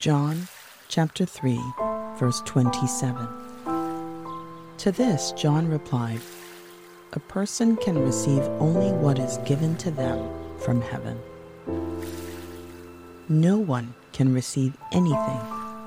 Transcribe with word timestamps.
John 0.00 0.48
chapter 0.88 1.26
3, 1.26 1.60
verse 2.16 2.40
27. 2.46 3.28
To 4.78 4.92
this, 4.92 5.32
John 5.32 5.68
replied, 5.68 6.22
A 7.12 7.20
person 7.20 7.76
can 7.76 7.98
receive 7.98 8.40
only 8.60 8.92
what 8.92 9.18
is 9.18 9.36
given 9.44 9.76
to 9.76 9.90
them 9.90 10.26
from 10.58 10.80
heaven. 10.80 11.20
No 13.28 13.58
one 13.58 13.92
can 14.14 14.32
receive 14.32 14.74
anything 14.90 15.40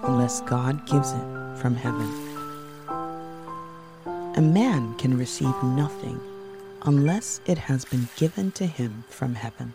unless 0.04 0.42
God 0.42 0.86
gives 0.86 1.12
it 1.12 1.58
from 1.58 1.74
heaven. 1.74 2.08
A 4.36 4.42
man 4.42 4.96
can 5.00 5.18
receive 5.18 5.56
nothing 5.64 6.22
unless 6.84 7.42
it 7.48 7.58
has 7.58 7.84
been 7.84 8.08
given 8.16 8.52
to 8.52 8.68
him 8.68 9.06
from 9.10 9.34
heaven. 9.34 9.74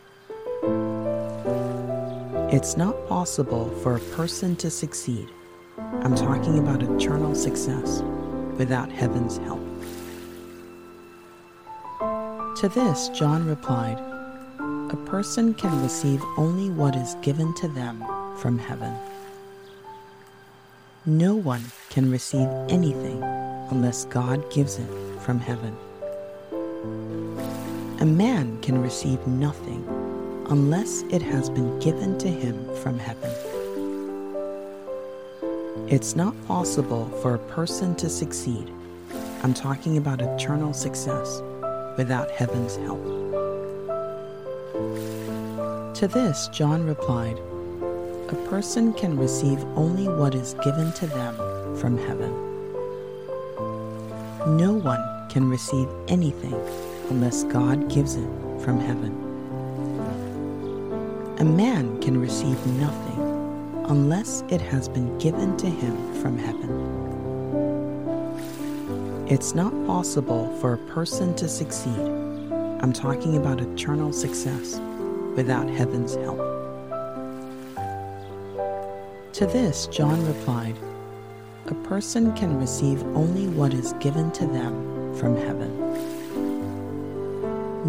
It's 2.50 2.78
not 2.78 3.06
possible 3.06 3.68
for 3.82 3.96
a 3.96 4.00
person 4.16 4.56
to 4.56 4.70
succeed. 4.70 5.28
I'm 5.76 6.14
talking 6.14 6.58
about 6.58 6.82
eternal 6.82 7.34
success 7.34 8.00
without 8.56 8.90
heaven's 8.90 9.36
help. 9.36 9.60
To 12.00 12.70
this, 12.70 13.10
John 13.10 13.46
replied, 13.46 13.98
A 14.58 14.96
person 15.04 15.52
can 15.52 15.82
receive 15.82 16.24
only 16.38 16.70
what 16.70 16.96
is 16.96 17.16
given 17.16 17.52
to 17.56 17.68
them 17.68 18.02
from 18.38 18.58
heaven. 18.58 18.96
No 21.04 21.34
one 21.34 21.64
can 21.90 22.10
receive 22.10 22.48
anything 22.70 23.22
unless 23.70 24.06
God 24.06 24.50
gives 24.50 24.78
it 24.78 24.88
from 25.20 25.38
heaven. 25.38 25.76
A 28.00 28.06
man 28.06 28.58
can 28.62 28.80
receive 28.80 29.26
nothing 29.26 29.97
unless 30.50 31.02
it 31.10 31.20
has 31.20 31.50
been 31.50 31.78
given 31.78 32.16
to 32.18 32.28
him 32.28 32.74
from 32.76 32.98
heaven. 32.98 33.30
It's 35.88 36.16
not 36.16 36.34
possible 36.46 37.06
for 37.22 37.34
a 37.34 37.38
person 37.38 37.94
to 37.96 38.08
succeed. 38.08 38.70
I'm 39.42 39.52
talking 39.52 39.98
about 39.98 40.22
eternal 40.22 40.72
success 40.72 41.42
without 41.98 42.30
heaven's 42.30 42.76
help. 42.76 43.02
To 45.94 46.08
this, 46.08 46.48
John 46.48 46.84
replied, 46.86 47.38
A 48.30 48.46
person 48.48 48.94
can 48.94 49.18
receive 49.18 49.62
only 49.76 50.08
what 50.08 50.34
is 50.34 50.54
given 50.64 50.92
to 50.92 51.06
them 51.06 51.36
from 51.76 51.98
heaven. 51.98 52.32
No 54.56 54.72
one 54.72 55.02
can 55.28 55.48
receive 55.50 55.88
anything 56.08 56.54
unless 57.10 57.44
God 57.44 57.90
gives 57.90 58.14
it 58.14 58.28
from 58.60 58.80
heaven. 58.80 59.27
A 61.38 61.44
man 61.44 62.00
can 62.00 62.20
receive 62.20 62.66
nothing 62.66 63.84
unless 63.86 64.42
it 64.48 64.60
has 64.60 64.88
been 64.88 65.16
given 65.18 65.56
to 65.58 65.70
him 65.70 65.96
from 66.20 66.36
heaven. 66.36 66.68
It's 69.28 69.54
not 69.54 69.70
possible 69.86 70.52
for 70.60 70.72
a 70.72 70.78
person 70.92 71.36
to 71.36 71.48
succeed. 71.48 72.00
I'm 72.80 72.92
talking 72.92 73.36
about 73.36 73.60
eternal 73.60 74.12
success 74.12 74.80
without 75.36 75.70
heaven's 75.70 76.16
help. 76.16 76.38
To 79.34 79.46
this, 79.46 79.86
John 79.86 80.26
replied, 80.26 80.76
A 81.66 81.74
person 81.86 82.34
can 82.34 82.58
receive 82.58 83.00
only 83.14 83.46
what 83.46 83.72
is 83.72 83.92
given 84.00 84.32
to 84.32 84.44
them 84.44 85.14
from 85.14 85.36
heaven. 85.36 85.70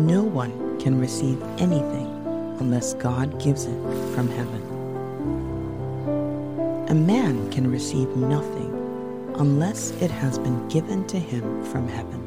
No 0.05 0.21
one 0.21 0.79
can 0.79 0.99
receive 0.99 1.41
anything 1.57 2.18
unless 2.59 2.93
God 2.95 3.41
gives 3.41 3.65
it 3.65 3.81
from 4.13 4.29
heaven. 4.29 4.61
A 6.89 6.95
man 6.95 7.49
can 7.51 7.69
receive 7.71 8.09
nothing 8.15 8.73
unless 9.35 9.91
it 10.01 10.11
has 10.11 10.37
been 10.37 10.67
given 10.67 11.05
to 11.07 11.19
him 11.19 11.63
from 11.65 11.87
heaven. 11.87 12.25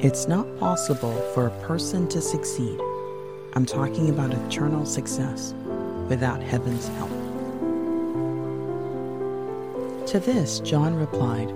It's 0.00 0.28
not 0.28 0.46
possible 0.58 1.14
for 1.32 1.46
a 1.46 1.60
person 1.62 2.08
to 2.08 2.20
succeed. 2.20 2.78
I'm 3.54 3.66
talking 3.66 4.10
about 4.10 4.32
eternal 4.32 4.84
success 4.84 5.54
without 6.08 6.42
heaven's 6.42 6.88
help. 6.88 7.10
To 10.08 10.20
this, 10.20 10.60
John 10.60 10.94
replied, 10.94 11.50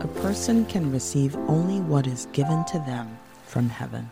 A 0.00 0.08
person 0.20 0.66
can 0.66 0.90
receive 0.92 1.36
only 1.48 1.80
what 1.80 2.06
is 2.06 2.26
given 2.32 2.64
to 2.66 2.78
them 2.80 3.18
from 3.46 3.68
heaven. 3.68 4.10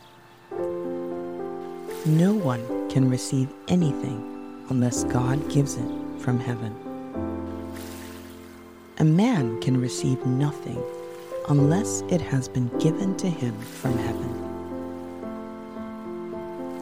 No 2.07 2.33
one 2.33 2.89
can 2.89 3.11
receive 3.11 3.53
anything 3.69 4.65
unless 4.71 5.05
God 5.05 5.51
gives 5.51 5.77
it 5.77 5.91
from 6.19 6.41
heaven. 6.41 6.75
A 8.99 9.05
man 9.05 9.61
can 9.61 9.79
receive 9.79 10.25
nothing 10.25 10.83
unless 11.51 12.01
it 12.09 12.23
has 12.23 12.49
been 12.49 12.69
given 12.79 13.19
to 13.19 13.29
him 13.29 13.55
from 13.61 13.99
heaven. 13.99 14.47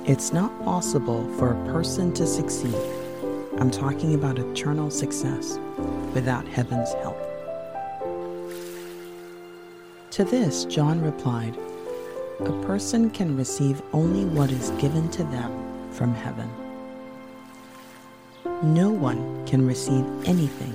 It's 0.07 0.33
not 0.33 0.65
possible 0.65 1.29
for 1.37 1.51
a 1.51 1.73
person 1.73 2.15
to 2.15 2.25
succeed. 2.25 2.77
I'm 3.59 3.73
talking 3.73 4.15
about 4.15 4.39
eternal 4.39 4.89
success 4.89 5.59
without 6.15 6.47
heaven's 6.47 6.93
help. 6.95 7.19
To 10.13 10.25
this, 10.25 10.65
John 10.65 11.03
replied, 11.03 11.57
a 12.41 12.63
person 12.65 13.11
can 13.11 13.37
receive 13.37 13.83
only 13.93 14.25
what 14.25 14.51
is 14.51 14.71
given 14.81 15.11
to 15.11 15.25
them 15.25 15.91
from 15.93 16.15
heaven. 16.15 16.49
No 18.63 18.91
one 18.91 19.45
can 19.47 19.67
receive 19.67 20.05
anything 20.25 20.75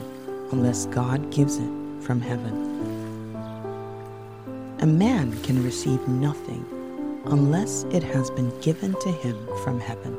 unless 0.51 0.87
God 0.87 1.31
gives 1.31 1.57
it 1.57 1.71
from 2.01 2.19
heaven. 2.19 2.53
A 4.79 4.85
man 4.85 5.31
can 5.43 5.63
receive 5.63 6.05
nothing 6.07 6.65
unless 7.25 7.83
it 7.91 8.03
has 8.03 8.29
been 8.31 8.51
given 8.59 8.93
to 8.99 9.11
him 9.11 9.37
from 9.63 9.79
heaven. 9.79 10.17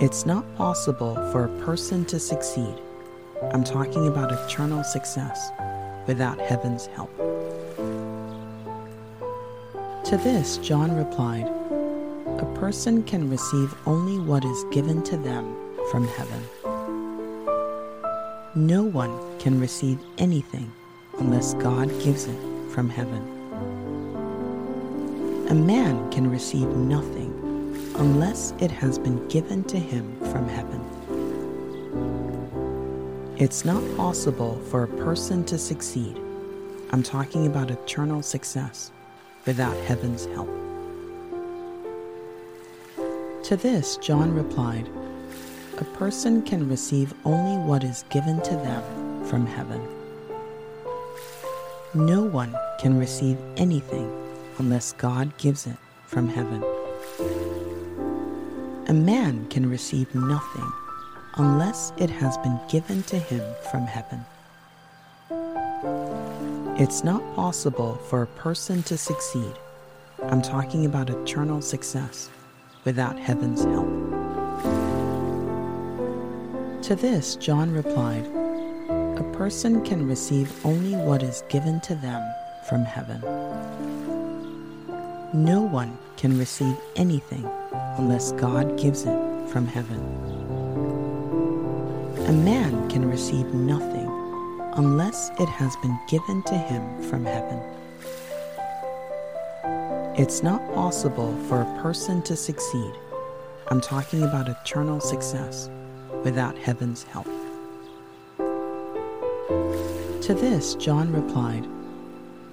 It's 0.00 0.26
not 0.26 0.44
possible 0.56 1.14
for 1.32 1.44
a 1.44 1.64
person 1.64 2.04
to 2.06 2.18
succeed. 2.18 2.74
I'm 3.52 3.64
talking 3.64 4.08
about 4.08 4.32
eternal 4.32 4.84
success 4.84 5.50
without 6.06 6.38
heaven's 6.38 6.86
help. 6.86 7.21
To 10.12 10.18
this, 10.18 10.58
John 10.58 10.94
replied, 10.94 11.46
A 12.38 12.54
person 12.60 13.02
can 13.02 13.30
receive 13.30 13.74
only 13.86 14.18
what 14.18 14.44
is 14.44 14.64
given 14.64 15.02
to 15.04 15.16
them 15.16 15.56
from 15.90 16.06
heaven. 16.06 16.42
No 18.54 18.82
one 18.82 19.38
can 19.38 19.58
receive 19.58 19.98
anything 20.18 20.70
unless 21.18 21.54
God 21.54 21.88
gives 22.02 22.26
it 22.26 22.38
from 22.68 22.90
heaven. 22.90 23.22
A 25.48 25.54
man 25.54 26.10
can 26.10 26.30
receive 26.30 26.68
nothing 26.68 27.32
unless 27.96 28.52
it 28.60 28.70
has 28.70 28.98
been 28.98 29.26
given 29.28 29.64
to 29.64 29.78
him 29.78 30.14
from 30.30 30.46
heaven. 30.46 30.82
It's 33.38 33.64
not 33.64 33.82
possible 33.96 34.60
for 34.68 34.82
a 34.82 34.88
person 34.88 35.42
to 35.46 35.56
succeed. 35.56 36.20
I'm 36.90 37.02
talking 37.02 37.46
about 37.46 37.70
eternal 37.70 38.20
success 38.20 38.92
without 39.46 39.76
heaven's 39.84 40.26
help. 40.26 40.48
To 43.44 43.56
this, 43.56 43.96
John 43.96 44.32
replied, 44.32 44.88
A 45.78 45.84
person 45.96 46.42
can 46.42 46.68
receive 46.68 47.12
only 47.24 47.56
what 47.66 47.82
is 47.84 48.04
given 48.10 48.40
to 48.42 48.50
them 48.50 49.24
from 49.24 49.46
heaven. 49.46 49.80
No 51.94 52.22
one 52.22 52.54
can 52.78 52.98
receive 52.98 53.38
anything 53.56 54.10
unless 54.58 54.92
God 54.92 55.36
gives 55.38 55.66
it 55.66 55.76
from 56.06 56.28
heaven. 56.28 56.62
A 58.88 58.94
man 58.94 59.46
can 59.48 59.68
receive 59.68 60.14
nothing 60.14 60.72
unless 61.36 61.92
it 61.96 62.10
has 62.10 62.36
been 62.38 62.58
given 62.70 63.02
to 63.04 63.18
him 63.18 63.42
from 63.70 63.86
heaven. 63.86 64.24
It's 66.82 67.04
not 67.04 67.22
possible 67.36 67.94
for 68.08 68.22
a 68.22 68.26
person 68.26 68.82
to 68.90 68.98
succeed. 68.98 69.52
I'm 70.24 70.42
talking 70.42 70.84
about 70.84 71.10
eternal 71.10 71.62
success 71.62 72.28
without 72.84 73.16
heaven's 73.16 73.62
help. 73.62 73.86
To 76.82 76.96
this, 76.96 77.36
John 77.36 77.70
replied, 77.70 78.26
A 78.26 79.30
person 79.32 79.84
can 79.84 80.08
receive 80.08 80.50
only 80.66 80.96
what 80.96 81.22
is 81.22 81.44
given 81.48 81.80
to 81.82 81.94
them 81.94 82.20
from 82.68 82.82
heaven. 82.84 83.20
No 85.32 85.60
one 85.60 85.96
can 86.16 86.36
receive 86.36 86.76
anything 86.96 87.48
unless 87.96 88.32
God 88.32 88.76
gives 88.76 89.04
it 89.04 89.48
from 89.50 89.68
heaven. 89.68 90.00
A 92.26 92.32
man 92.32 92.90
can 92.90 93.08
receive 93.08 93.46
nothing 93.54 93.91
unless 94.74 95.30
it 95.38 95.48
has 95.48 95.76
been 95.76 95.98
given 96.08 96.42
to 96.44 96.54
him 96.54 97.02
from 97.02 97.24
heaven. 97.24 97.60
It's 100.16 100.42
not 100.42 100.60
possible 100.74 101.36
for 101.48 101.62
a 101.62 101.82
person 101.82 102.22
to 102.22 102.36
succeed. 102.36 102.92
I'm 103.68 103.80
talking 103.80 104.22
about 104.22 104.48
eternal 104.48 105.00
success 105.00 105.70
without 106.24 106.56
heaven's 106.58 107.02
help. 107.04 107.26
To 110.22 110.34
this, 110.34 110.74
John 110.76 111.12
replied, 111.12 111.66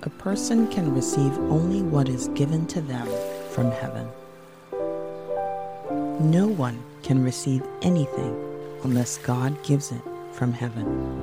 A 0.04 0.10
person 0.10 0.68
can 0.68 0.94
receive 0.94 1.38
only 1.38 1.82
what 1.82 2.10
is 2.10 2.30
given 2.30 2.66
to 2.68 2.82
them 2.82 3.08
from 3.52 3.72
heaven. 3.72 4.08
No 6.20 6.48
one 6.48 6.84
can 7.04 7.24
receive 7.24 7.64
anything 7.82 8.36
unless 8.84 9.18
God 9.18 9.62
gives 9.64 9.92
it 9.92 10.02
from 10.32 10.52
heaven. 10.54 11.20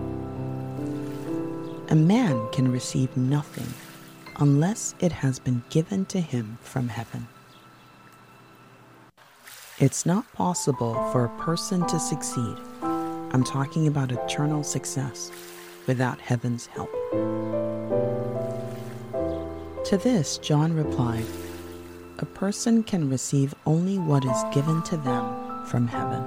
A 1.89 1.95
man 1.95 2.49
can 2.51 2.73
receive 2.73 3.17
nothing 3.17 3.73
unless 4.41 4.97
it 4.99 5.13
has 5.13 5.39
been 5.39 5.63
given 5.71 6.05
to 6.07 6.21
him 6.21 6.59
from 6.61 6.89
heaven. 6.89 7.29
It's 9.79 10.05
not 10.05 10.33
possible 10.33 10.95
for 11.13 11.27
a 11.27 11.39
person 11.39 11.87
to 11.87 12.01
succeed. 12.01 12.57
I'm 12.83 13.45
talking 13.45 13.87
about 13.87 14.11
eternal 14.11 14.65
success 14.65 15.31
without 15.87 16.21
heaven's 16.21 16.67
help. 16.67 16.91
To 19.85 19.97
this, 19.97 20.39
John 20.39 20.73
replied, 20.73 21.27
A 22.19 22.27
person 22.27 22.83
can 22.83 23.09
receive 23.09 23.55
only 23.65 23.97
what 23.97 24.25
is 24.25 24.45
given 24.53 24.83
to 24.83 24.97
them 24.97 25.67
from 25.67 25.87
heaven. 25.87 26.25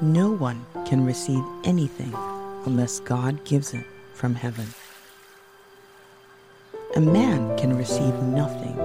No 0.00 0.30
one 0.30 0.64
can 0.86 1.04
receive 1.04 1.44
anything 1.64 2.14
unless 2.66 3.00
God 3.00 3.44
gives 3.44 3.74
it 3.74 3.84
from 4.14 4.34
heaven. 4.34 4.66
A 6.96 7.00
man 7.00 7.56
can 7.58 7.76
receive 7.76 8.14
nothing 8.22 8.78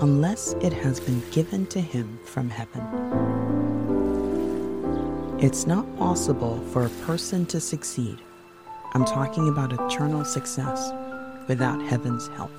unless 0.00 0.52
it 0.60 0.72
has 0.72 1.00
been 1.00 1.22
given 1.30 1.66
to 1.66 1.80
him 1.80 2.18
from 2.24 2.50
heaven. 2.50 2.82
It's 5.40 5.66
not 5.66 5.86
possible 5.96 6.60
for 6.72 6.84
a 6.84 6.90
person 7.06 7.46
to 7.46 7.60
succeed. 7.60 8.18
I'm 8.94 9.04
talking 9.04 9.48
about 9.48 9.72
eternal 9.72 10.24
success 10.24 10.92
without 11.46 11.80
heaven's 11.82 12.28
help. 12.28 12.50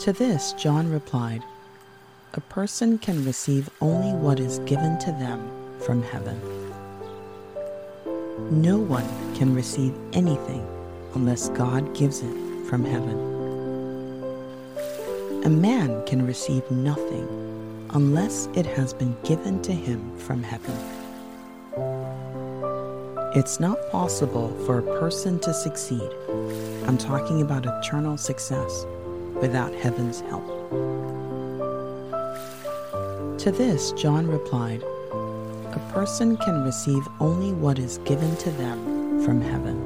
To 0.00 0.12
this, 0.12 0.52
John 0.54 0.90
replied, 0.90 1.44
A 2.34 2.40
person 2.40 2.98
can 2.98 3.24
receive 3.24 3.70
only 3.80 4.12
what 4.12 4.40
is 4.40 4.58
given 4.60 4.98
to 4.98 5.12
them 5.12 5.48
from 5.78 6.02
heaven. 6.02 6.71
No 8.38 8.78
one 8.78 9.06
can 9.34 9.54
receive 9.54 9.94
anything 10.12 10.66
unless 11.14 11.48
God 11.50 11.94
gives 11.94 12.22
it 12.22 12.34
from 12.66 12.84
heaven. 12.84 13.18
A 15.44 15.50
man 15.50 16.04
can 16.06 16.26
receive 16.26 16.68
nothing 16.70 17.26
unless 17.90 18.48
it 18.54 18.64
has 18.64 18.94
been 18.94 19.16
given 19.24 19.60
to 19.62 19.72
him 19.72 20.16
from 20.18 20.42
heaven. 20.42 20.74
It's 23.34 23.60
not 23.60 23.78
possible 23.90 24.56
for 24.64 24.78
a 24.78 25.00
person 25.00 25.38
to 25.40 25.52
succeed. 25.52 26.08
I'm 26.86 26.98
talking 26.98 27.42
about 27.42 27.66
eternal 27.66 28.16
success 28.16 28.86
without 29.40 29.74
heaven's 29.74 30.20
help. 30.20 30.46
To 33.38 33.50
this, 33.50 33.92
John 33.92 34.26
replied, 34.26 34.84
A 35.72 35.78
person 35.92 36.36
can 36.36 36.64
receive 36.64 37.06
only 37.18 37.52
what 37.52 37.78
is 37.78 37.96
given 37.98 38.36
to 38.36 38.50
them 38.50 39.24
from 39.24 39.40
heaven. 39.40 39.78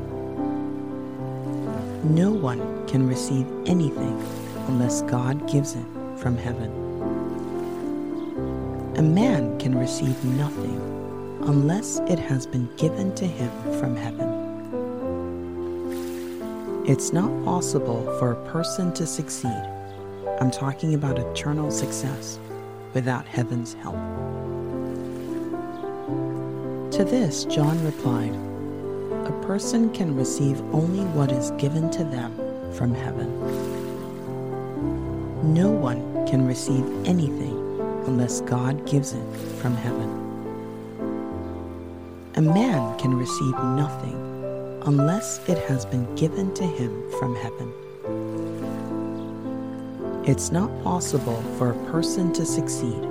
No 2.12 2.32
one 2.32 2.86
can 2.88 3.06
receive 3.06 3.46
anything 3.66 4.20
unless 4.66 5.02
God 5.02 5.48
gives 5.48 5.76
it 5.76 5.86
from 6.16 6.36
heaven. 6.36 6.72
A 8.96 9.02
man 9.02 9.56
can 9.60 9.78
receive 9.78 10.24
nothing 10.24 10.80
unless 11.42 12.00
it 12.08 12.18
has 12.18 12.46
been 12.46 12.68
given 12.76 13.14
to 13.14 13.26
him 13.26 13.50
from 13.78 13.94
heaven. 13.94 14.44
It's 16.84 17.12
not 17.12 17.44
possible 17.44 18.02
for 18.18 18.32
a 18.32 18.50
person 18.50 18.92
to 18.94 19.06
succeed. 19.06 19.62
I'm 20.40 20.50
talking 20.50 20.94
about 20.94 21.18
eternal 21.18 21.70
success 21.70 22.40
without 22.92 23.26
heaven's 23.26 23.74
help. 23.74 23.96
To 26.96 27.04
this, 27.04 27.44
John 27.44 27.84
replied, 27.84 28.34
A 29.26 29.46
person 29.46 29.92
can 29.92 30.16
receive 30.16 30.58
only 30.72 31.04
what 31.04 31.30
is 31.30 31.50
given 31.58 31.90
to 31.90 32.02
them 32.04 32.34
from 32.72 32.94
heaven. 32.94 33.28
No 35.52 35.70
one 35.70 36.26
can 36.26 36.46
receive 36.46 36.86
anything 37.04 37.54
unless 38.06 38.40
God 38.40 38.86
gives 38.86 39.12
it 39.12 39.36
from 39.60 39.76
heaven. 39.76 40.08
A 42.36 42.40
man 42.40 42.98
can 42.98 43.14
receive 43.14 43.52
nothing 43.52 44.16
unless 44.86 45.46
it 45.50 45.58
has 45.68 45.84
been 45.84 46.14
given 46.14 46.54
to 46.54 46.64
him 46.64 47.10
from 47.20 47.36
heaven. 47.36 47.74
It's 50.24 50.50
not 50.50 50.70
possible 50.82 51.42
for 51.58 51.72
a 51.72 51.90
person 51.90 52.32
to 52.32 52.46
succeed. 52.46 53.04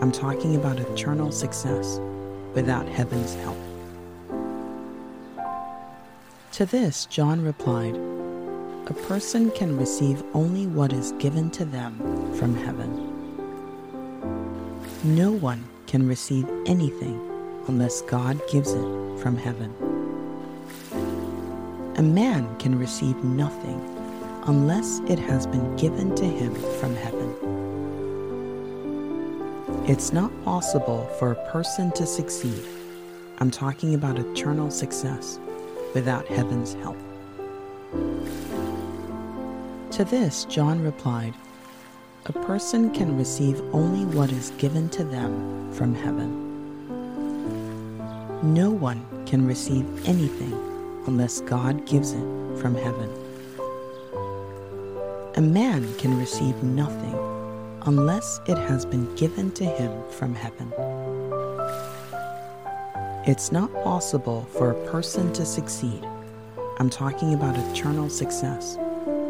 I'm 0.00 0.12
talking 0.12 0.54
about 0.54 0.78
eternal 0.78 1.32
success 1.32 1.98
without 2.58 2.88
heaven's 2.88 3.34
help. 3.36 3.56
To 6.50 6.66
this, 6.66 7.06
John 7.06 7.40
replied, 7.40 7.94
a 8.88 8.94
person 9.06 9.52
can 9.52 9.76
receive 9.76 10.24
only 10.34 10.66
what 10.66 10.92
is 10.92 11.12
given 11.20 11.52
to 11.52 11.64
them 11.64 11.94
from 12.34 12.56
heaven. 12.56 12.90
No 15.04 15.30
one 15.30 15.68
can 15.86 16.08
receive 16.08 16.50
anything 16.66 17.16
unless 17.68 18.02
God 18.02 18.40
gives 18.50 18.72
it 18.72 18.88
from 19.22 19.36
heaven. 19.36 19.72
A 21.96 22.02
man 22.02 22.58
can 22.58 22.76
receive 22.76 23.22
nothing 23.22 23.80
unless 24.48 24.98
it 25.06 25.20
has 25.20 25.46
been 25.46 25.76
given 25.76 26.12
to 26.16 26.24
him 26.24 26.56
from 26.80 26.96
heaven. 26.96 27.47
It's 29.88 30.12
not 30.12 30.30
possible 30.44 31.06
for 31.18 31.32
a 31.32 31.50
person 31.50 31.90
to 31.92 32.04
succeed. 32.04 32.62
I'm 33.38 33.50
talking 33.50 33.94
about 33.94 34.18
eternal 34.18 34.70
success 34.70 35.40
without 35.94 36.26
heaven's 36.26 36.74
help. 36.74 36.98
To 39.92 40.04
this, 40.04 40.44
John 40.44 40.84
replied, 40.84 41.32
A 42.26 42.34
person 42.34 42.92
can 42.92 43.16
receive 43.16 43.62
only 43.72 44.04
what 44.14 44.30
is 44.30 44.50
given 44.58 44.90
to 44.90 45.04
them 45.04 45.72
from 45.72 45.94
heaven. 45.94 46.36
No 48.42 48.68
one 48.68 49.06
can 49.24 49.46
receive 49.46 49.86
anything 50.06 50.52
unless 51.06 51.40
God 51.40 51.86
gives 51.86 52.12
it 52.12 52.58
from 52.60 52.74
heaven. 52.74 53.10
A 55.36 55.40
man 55.40 55.94
can 55.94 56.18
receive 56.18 56.62
nothing 56.62 57.27
unless 57.88 58.38
it 58.46 58.58
has 58.58 58.84
been 58.84 59.14
given 59.14 59.50
to 59.50 59.64
him 59.64 59.90
from 60.10 60.34
heaven. 60.34 60.70
It's 63.26 63.50
not 63.50 63.72
possible 63.82 64.46
for 64.58 64.72
a 64.72 64.90
person 64.90 65.32
to 65.32 65.46
succeed. 65.46 66.06
I'm 66.78 66.90
talking 66.90 67.32
about 67.32 67.56
eternal 67.56 68.10
success 68.10 68.76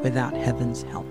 without 0.02 0.34
heaven's 0.34 0.82
help. 0.82 1.06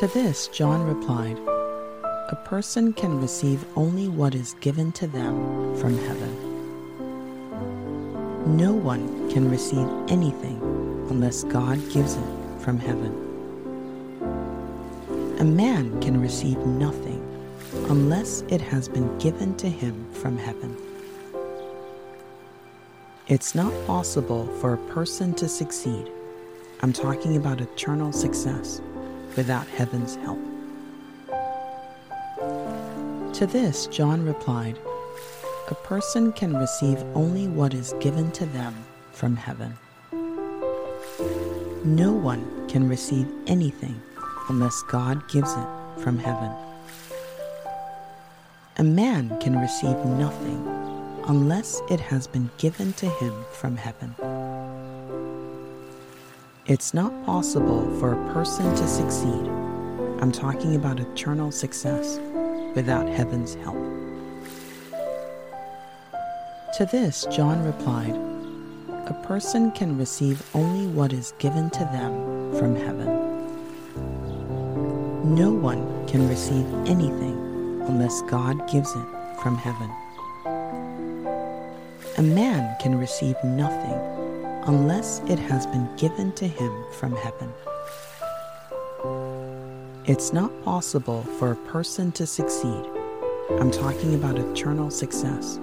To 0.00 0.10
this, 0.12 0.48
John 0.48 0.86
replied, 0.86 1.38
A 1.38 2.38
person 2.44 2.92
can 2.92 3.22
receive 3.22 3.64
only 3.74 4.08
what 4.08 4.34
is 4.34 4.54
given 4.60 4.92
to 4.92 5.06
them 5.06 5.74
from 5.78 5.96
heaven. 5.96 6.36
No 8.54 8.74
one 8.74 9.30
can 9.30 9.50
receive 9.50 9.88
anything 10.08 10.60
unless 11.08 11.42
God 11.44 11.78
gives 11.90 12.16
it 12.16 12.60
from 12.60 12.78
heaven. 12.78 13.31
A 15.42 15.44
man 15.44 16.00
can 16.00 16.20
receive 16.20 16.56
nothing 16.58 17.20
unless 17.88 18.42
it 18.42 18.60
has 18.60 18.88
been 18.88 19.18
given 19.18 19.56
to 19.56 19.68
him 19.68 20.06
from 20.12 20.38
heaven. 20.38 20.76
It's 23.26 23.52
not 23.52 23.72
possible 23.84 24.46
for 24.60 24.74
a 24.74 24.92
person 24.94 25.34
to 25.34 25.48
succeed. 25.48 26.08
I'm 26.80 26.92
talking 26.92 27.36
about 27.36 27.60
eternal 27.60 28.12
success 28.12 28.80
without 29.36 29.66
heaven's 29.66 30.14
help. 30.14 30.38
To 33.32 33.44
this, 33.44 33.88
John 33.88 34.24
replied, 34.24 34.78
A 35.70 35.74
person 35.74 36.32
can 36.34 36.56
receive 36.56 37.02
only 37.16 37.48
what 37.48 37.74
is 37.74 37.96
given 37.98 38.30
to 38.30 38.46
them 38.46 38.76
from 39.10 39.34
heaven. 39.34 39.76
No 41.82 42.12
one 42.12 42.68
can 42.68 42.88
receive 42.88 43.26
anything 43.48 44.00
unless 44.52 44.82
God 44.82 45.26
gives 45.28 45.50
it 45.54 45.66
from 46.02 46.18
heaven. 46.18 46.52
A 48.76 48.84
man 48.84 49.40
can 49.40 49.58
receive 49.58 49.96
nothing 50.04 50.60
unless 51.26 51.80
it 51.88 51.98
has 51.98 52.26
been 52.26 52.50
given 52.58 52.92
to 52.94 53.06
him 53.06 53.32
from 53.52 53.78
heaven. 53.78 54.14
It's 56.66 56.92
not 56.92 57.24
possible 57.24 57.98
for 57.98 58.12
a 58.12 58.32
person 58.34 58.66
to 58.74 58.86
succeed. 58.86 59.48
I'm 60.20 60.32
talking 60.32 60.76
about 60.76 61.00
eternal 61.00 61.50
success 61.50 62.20
without 62.74 63.08
heaven's 63.08 63.54
help. 63.54 63.80
To 66.76 66.86
this, 66.92 67.26
John 67.30 67.64
replied, 67.64 68.16
A 69.08 69.18
person 69.26 69.70
can 69.70 69.96
receive 69.96 70.42
only 70.54 70.88
what 70.88 71.14
is 71.14 71.32
given 71.38 71.70
to 71.70 71.84
them 71.86 72.54
from 72.58 72.76
heaven. 72.76 73.21
No 75.24 75.52
one 75.52 76.06
can 76.08 76.28
receive 76.28 76.66
anything 76.86 77.38
unless 77.86 78.22
God 78.22 78.68
gives 78.68 78.90
it 78.90 79.06
from 79.40 79.56
heaven. 79.56 79.88
A 82.18 82.22
man 82.22 82.76
can 82.80 82.98
receive 82.98 83.36
nothing 83.44 83.94
unless 84.66 85.20
it 85.28 85.38
has 85.38 85.64
been 85.66 85.88
given 85.96 86.32
to 86.32 86.48
him 86.48 86.72
from 86.98 87.14
heaven. 87.14 87.52
It's 90.06 90.32
not 90.32 90.50
possible 90.64 91.22
for 91.38 91.52
a 91.52 91.56
person 91.70 92.10
to 92.12 92.26
succeed. 92.26 92.84
I'm 93.60 93.70
talking 93.70 94.16
about 94.16 94.38
eternal 94.38 94.90
success 94.90 95.60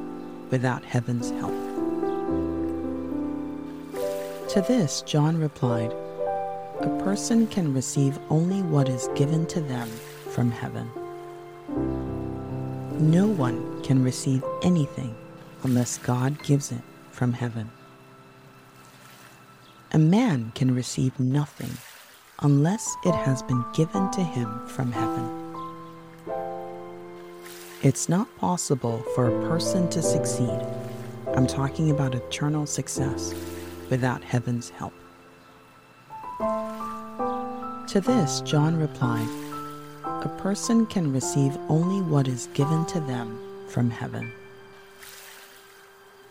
without 0.51 0.85
heaven's 0.85 1.31
help. 1.31 1.51
To 4.51 4.61
this, 4.61 5.01
John 5.01 5.37
replied, 5.37 5.93
A 6.81 7.01
person 7.03 7.45
can 7.47 7.73
receive 7.73 8.17
only 8.29 8.61
what 8.61 8.87
is 8.87 9.09
given 9.13 9.45
to 9.47 9.59
them 9.59 9.89
from 10.31 10.49
heaven. 10.49 10.89
No 12.97 13.27
one 13.27 13.83
can 13.83 14.01
receive 14.01 14.43
anything 14.63 15.13
unless 15.63 15.97
God 15.97 16.41
gives 16.41 16.71
it 16.71 16.81
from 17.11 17.33
heaven. 17.33 17.69
A 19.91 19.97
man 19.97 20.53
can 20.55 20.73
receive 20.73 21.19
nothing 21.19 21.71
unless 22.39 22.95
it 23.03 23.13
has 23.13 23.43
been 23.43 23.65
given 23.73 24.09
to 24.11 24.23
him 24.23 24.65
from 24.67 24.93
heaven. 24.93 25.29
It's 27.83 28.07
not 28.07 28.33
possible 28.37 29.03
for 29.15 29.27
a 29.27 29.49
person 29.49 29.89
to 29.89 30.01
succeed. 30.01 30.65
I'm 31.35 31.47
talking 31.47 31.91
about 31.91 32.15
eternal 32.15 32.65
success 32.65 33.33
without 33.89 34.23
heaven's 34.23 34.69
help. 34.69 34.93
To 37.89 37.99
this, 37.99 38.41
John 38.41 38.77
replied, 38.77 39.27
A 40.03 40.29
person 40.37 40.85
can 40.85 41.11
receive 41.11 41.57
only 41.69 42.01
what 42.01 42.27
is 42.27 42.47
given 42.53 42.85
to 42.85 42.99
them 42.99 43.39
from 43.67 43.89
heaven. 43.89 44.31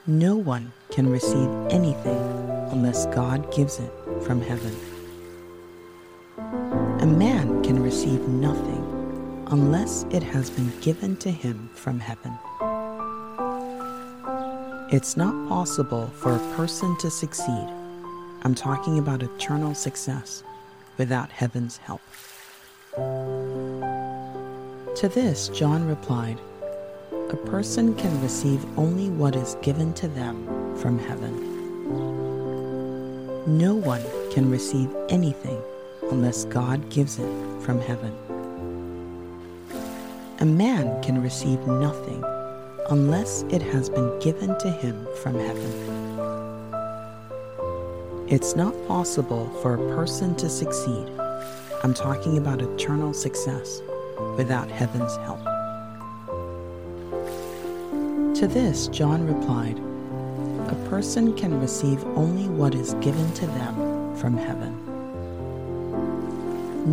No 0.07 0.37
one 0.37 0.71
can 0.93 1.11
receive 1.11 1.51
anything 1.71 2.17
unless 2.71 3.07
God 3.07 3.53
gives 3.53 3.81
it 3.81 3.91
from 4.23 4.41
heaven. 4.41 4.73
A 7.01 7.07
man 7.07 7.65
can 7.65 7.83
receive 7.83 8.21
nothing 8.29 9.45
unless 9.49 10.05
it 10.11 10.23
has 10.23 10.51
been 10.51 10.71
given 10.81 11.17
to 11.17 11.31
him 11.33 11.71
from 11.75 11.99
heaven. 11.99 12.39
It's 14.93 15.17
not 15.17 15.49
possible 15.49 16.07
for 16.19 16.37
a 16.37 16.55
person 16.55 16.97
to 16.99 17.11
succeed. 17.11 17.69
I'm 18.43 18.55
talking 18.55 19.01
about 19.01 19.25
eternal 19.25 19.75
success 19.75 20.45
without 20.99 21.31
heaven's 21.31 21.79
help. 21.79 22.03
To 24.97 25.09
this, 25.09 25.49
John 25.49 25.87
replied, 25.87 26.39
A 27.31 27.37
person 27.47 27.95
can 27.95 28.21
receive 28.21 28.65
only 28.79 29.09
what 29.09 29.37
is 29.37 29.57
given 29.63 29.95
to 29.95 30.09
them 30.09 30.77
from 30.77 30.99
heaven. 30.99 31.57
No 33.47 33.75
one 33.75 34.03
can 34.33 34.51
receive 34.51 34.95
anything 35.09 35.63
unless 36.11 36.45
God 36.47 36.91
gives 36.91 37.19
it 37.19 37.63
from 37.63 37.81
heaven. 37.81 38.15
A 40.41 40.45
man 40.45 41.03
can 41.03 41.23
receive 41.23 41.61
nothing 41.67 42.23
unless 42.91 43.43
it 43.51 43.63
has 43.63 43.89
been 43.89 44.19
given 44.21 44.59
to 44.59 44.71
him 44.71 45.07
from 45.23 45.35
heaven. 45.35 45.98
It's 48.31 48.55
not 48.55 48.75
possible 48.87 49.49
for 49.63 49.73
a 49.73 49.97
person 49.97 50.35
to 50.35 50.51
succeed. 50.51 51.09
I'm 51.83 51.95
talking 51.95 52.37
about 52.37 52.61
eternal 52.61 53.15
success 53.15 53.81
without 54.37 54.71
heaven's 54.71 55.17
help. 55.25 55.43
To 58.37 58.47
this, 58.47 58.89
John 58.89 59.27
replied, 59.27 59.79
A 60.71 60.89
person 60.91 61.35
can 61.39 61.59
receive 61.59 62.05
only 62.19 62.51
what 62.51 62.75
is 62.75 62.93
given 63.01 63.33
to 63.33 63.47
them 63.47 64.15
from 64.19 64.37
heaven. 64.37 64.77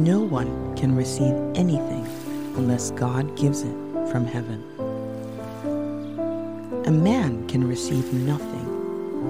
No 0.06 0.22
one 0.22 0.74
can 0.78 0.96
receive 0.96 1.36
anything 1.54 2.08
unless 2.56 2.92
God 2.92 3.36
gives 3.36 3.64
it 3.64 3.76
from 4.10 4.26
heaven. 4.26 4.64
A 6.86 6.92
man 6.92 7.46
can 7.50 7.68
receive 7.68 8.14
nothing 8.14 8.65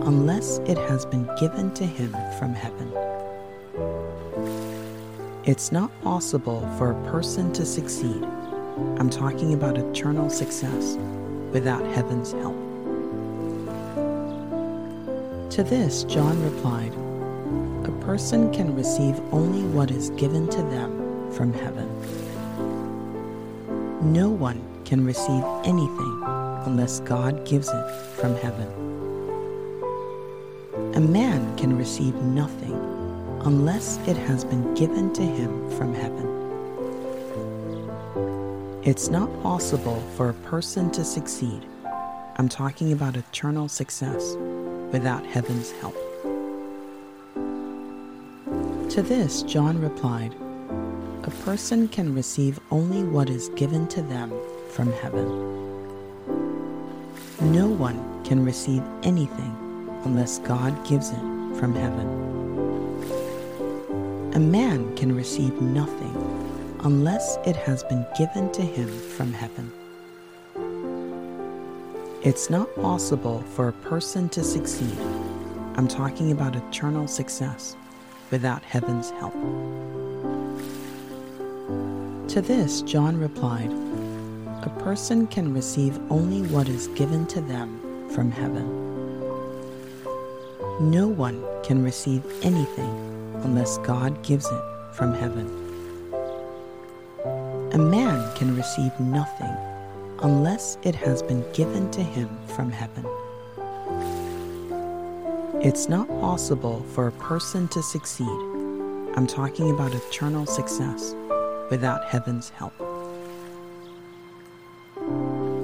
unless 0.03 0.59
it 0.65 0.77
has 0.77 1.05
been 1.05 1.29
given 1.39 1.73
to 1.73 1.85
him 1.85 2.11
from 2.37 2.53
heaven. 2.53 2.91
It's 5.45 5.71
not 5.71 5.91
possible 6.01 6.67
for 6.77 6.91
a 6.91 7.11
person 7.11 7.53
to 7.53 7.65
succeed. 7.65 8.23
I'm 8.97 9.09
talking 9.09 9.53
about 9.53 9.77
eternal 9.77 10.29
success 10.29 10.97
without 11.51 11.85
heaven's 11.93 12.31
help. 12.31 12.55
To 15.51 15.63
this, 15.63 16.03
John 16.03 16.41
replied, 16.43 16.93
A 17.87 18.05
person 18.05 18.51
can 18.51 18.75
receive 18.75 19.19
only 19.31 19.61
what 19.73 19.91
is 19.91 20.09
given 20.11 20.49
to 20.49 20.61
them 20.63 21.31
from 21.31 21.53
heaven. 21.53 21.87
No 24.11 24.29
one 24.29 24.61
can 24.83 25.05
receive 25.05 25.43
anything 25.63 26.23
unless 26.65 26.99
God 27.01 27.45
gives 27.45 27.69
it 27.69 27.91
from 28.19 28.35
heaven. 28.35 28.84
A 30.95 31.01
man 31.01 31.57
can 31.57 31.77
receive 31.77 32.15
nothing 32.15 32.71
unless 33.41 33.97
it 34.07 34.15
has 34.15 34.45
been 34.45 34.73
given 34.75 35.11
to 35.11 35.21
him 35.21 35.69
from 35.71 35.93
heaven. 35.93 36.25
It's 38.81 39.09
not 39.09 39.29
possible 39.43 40.01
for 40.15 40.29
a 40.29 40.33
person 40.33 40.89
to 40.91 41.03
succeed. 41.03 41.65
I'm 42.37 42.47
talking 42.47 42.93
about 42.93 43.17
eternal 43.17 43.67
success 43.67 44.37
without 44.93 45.25
heaven's 45.25 45.71
help. 45.81 45.95
To 48.91 49.01
this, 49.01 49.43
John 49.43 49.81
replied, 49.81 50.33
A 51.23 51.31
person 51.43 51.89
can 51.89 52.15
receive 52.15 52.57
only 52.71 53.03
what 53.03 53.29
is 53.29 53.49
given 53.49 53.89
to 53.89 54.01
them 54.01 54.31
from 54.69 54.93
heaven. 54.93 55.27
No 57.51 57.67
one 57.67 58.23
can 58.23 58.45
receive 58.45 58.81
anything 59.03 59.64
unless 60.05 60.39
God 60.39 60.85
gives 60.87 61.09
it 61.09 61.19
from 61.59 61.75
heaven. 61.75 62.07
A 64.35 64.39
man 64.39 64.95
can 64.95 65.15
receive 65.15 65.61
nothing 65.61 66.15
unless 66.83 67.37
it 67.45 67.55
has 67.55 67.83
been 67.83 68.05
given 68.17 68.51
to 68.51 68.61
him 68.61 68.87
from 69.17 69.33
heaven. 69.33 69.71
It's 72.21 72.49
not 72.49 72.73
possible 72.75 73.41
for 73.55 73.67
a 73.67 73.73
person 73.73 74.29
to 74.29 74.43
succeed. 74.43 74.97
I'm 75.75 75.87
talking 75.87 76.31
about 76.31 76.55
eternal 76.55 77.07
success 77.07 77.75
without 78.31 78.63
heaven's 78.63 79.11
help. 79.11 79.33
To 82.29 82.41
this, 82.41 82.81
John 82.81 83.17
replied, 83.19 83.71
A 84.63 84.71
person 84.79 85.27
can 85.27 85.53
receive 85.53 85.99
only 86.11 86.41
what 86.49 86.67
is 86.67 86.87
given 86.89 87.25
to 87.27 87.41
them 87.41 88.09
from 88.09 88.31
heaven. 88.31 88.84
No 90.81 91.07
one 91.07 91.41
can 91.63 91.81
receive 91.81 92.25
anything 92.43 92.91
unless 93.43 93.77
God 93.77 94.21
gives 94.23 94.45
it 94.45 94.61
from 94.91 95.13
heaven. 95.13 95.47
A 97.71 97.77
man 97.77 98.35
can 98.35 98.53
receive 98.57 98.91
nothing 98.99 99.55
unless 100.19 100.77
it 100.83 100.93
has 100.93 101.23
been 101.23 101.49
given 101.53 101.89
to 101.91 102.03
him 102.03 102.29
from 102.55 102.71
heaven. 102.71 103.05
It's 105.61 105.87
not 105.87 106.09
possible 106.19 106.85
for 106.93 107.07
a 107.07 107.11
person 107.13 107.69
to 107.69 107.81
succeed. 107.81 108.27
I'm 109.15 109.27
talking 109.27 109.71
about 109.71 109.93
eternal 109.93 110.45
success 110.45 111.15
without 111.71 112.03
heaven's 112.03 112.49
help. 112.49 112.77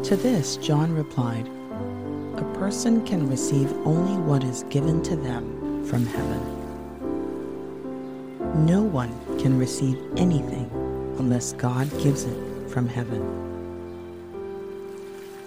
To 0.06 0.15
this, 0.15 0.56
John 0.56 0.96
replied, 0.96 1.50
A 2.41 2.53
person 2.55 3.05
can 3.05 3.29
receive 3.29 3.71
only 3.86 4.17
what 4.17 4.43
is 4.43 4.63
given 4.63 5.03
to 5.03 5.15
them 5.15 5.86
from 5.86 6.07
heaven. 6.07 6.41
No 8.65 8.81
one 8.81 9.12
can 9.38 9.60
receive 9.60 10.00
anything 10.17 10.67
unless 11.19 11.53
God 11.53 11.88
gives 12.01 12.24
it 12.24 12.69
from 12.69 12.88
heaven. 12.88 13.21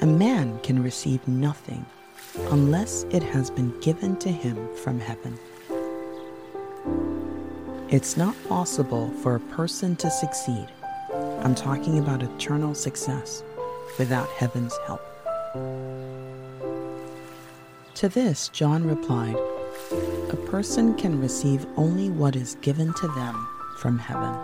A 0.03 0.07
man 0.07 0.61
can 0.61 0.85
receive 0.85 1.27
nothing 1.27 1.85
unless 2.51 3.05
it 3.11 3.25
has 3.25 3.51
been 3.51 3.77
given 3.81 4.17
to 4.19 4.31
him 4.31 4.57
from 4.77 5.01
heaven. 5.01 5.37
It's 7.89 8.17
not 8.17 8.37
possible 8.49 9.11
for 9.23 9.35
a 9.35 9.41
person 9.41 9.97
to 9.97 10.11
succeed. 10.11 10.69
I'm 11.43 11.57
talking 11.57 11.99
about 11.99 12.23
eternal 12.23 12.73
success 12.73 13.43
without 13.99 14.29
heaven's 14.29 14.77
help. 14.87 15.14
To 17.97 18.09
this, 18.09 18.49
John 18.49 18.85
replied, 18.89 19.37
A 20.31 20.37
person 20.47 20.95
can 20.97 21.21
receive 21.21 21.65
only 21.77 22.11
what 22.11 22.35
is 22.35 22.57
given 22.57 22.93
to 22.93 23.07
them 23.09 23.49
from 23.79 24.01
heaven. 24.01 24.35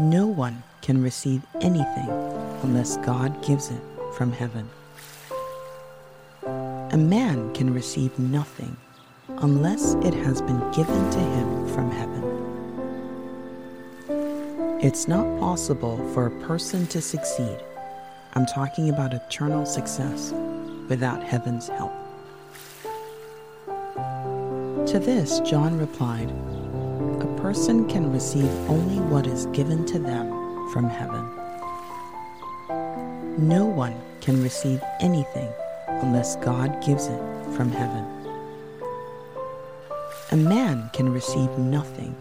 No 0.00 0.26
one 0.26 0.64
can 0.82 1.00
receive 1.00 1.42
anything 1.60 2.08
unless 2.64 2.96
God 2.96 3.46
gives 3.46 3.70
it 3.70 3.80
from 4.16 4.32
heaven. 4.32 4.68
A 6.44 6.98
man 6.98 7.54
can 7.54 7.72
receive 7.72 8.18
nothing 8.18 8.76
unless 9.28 9.94
it 10.02 10.14
has 10.14 10.42
been 10.42 10.58
given 10.72 11.10
to 11.10 11.20
him 11.20 11.68
from 11.68 11.92
heaven. 11.92 12.24
It's 14.82 15.06
not 15.06 15.38
possible 15.38 15.96
for 16.12 16.26
a 16.26 16.40
person 16.44 16.88
to 16.88 17.00
succeed. 17.00 17.58
I'm 18.34 18.46
talking 18.46 18.88
about 18.90 19.14
eternal 19.14 19.64
success 19.64 20.34
without 20.88 21.22
heaven's 21.22 21.68
help. 21.68 21.92
To 24.88 24.98
this, 24.98 25.40
John 25.40 25.78
replied, 25.78 26.30
A 27.20 27.38
person 27.40 27.88
can 27.88 28.12
receive 28.12 28.50
only 28.68 29.00
what 29.00 29.26
is 29.26 29.46
given 29.46 29.84
to 29.86 29.98
them 29.98 30.30
from 30.72 30.88
heaven. 30.88 31.24
No 33.38 33.64
one 33.64 33.94
can 34.20 34.42
receive 34.42 34.82
anything 35.00 35.52
unless 35.88 36.36
God 36.36 36.84
gives 36.84 37.06
it 37.06 37.20
from 37.56 37.70
heaven. 37.70 38.04
A 40.32 40.36
man 40.36 40.90
can 40.92 41.12
receive 41.12 41.50
nothing 41.58 42.14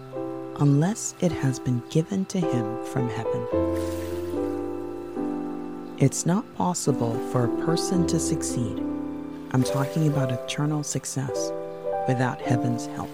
unless 0.60 1.16
it 1.20 1.32
has 1.32 1.60
been 1.60 1.82
given 1.90 2.26
to 2.26 2.40
him 2.40 2.86
from 2.86 3.10
heaven. 3.10 4.05
It's 5.98 6.26
not 6.26 6.44
possible 6.56 7.18
for 7.32 7.46
a 7.46 7.66
person 7.66 8.06
to 8.08 8.20
succeed. 8.20 8.80
I'm 9.52 9.64
talking 9.64 10.10
about 10.10 10.30
eternal 10.30 10.84
success 10.84 11.54
without 12.06 12.42
heaven's 12.42 12.86
help. 12.88 13.10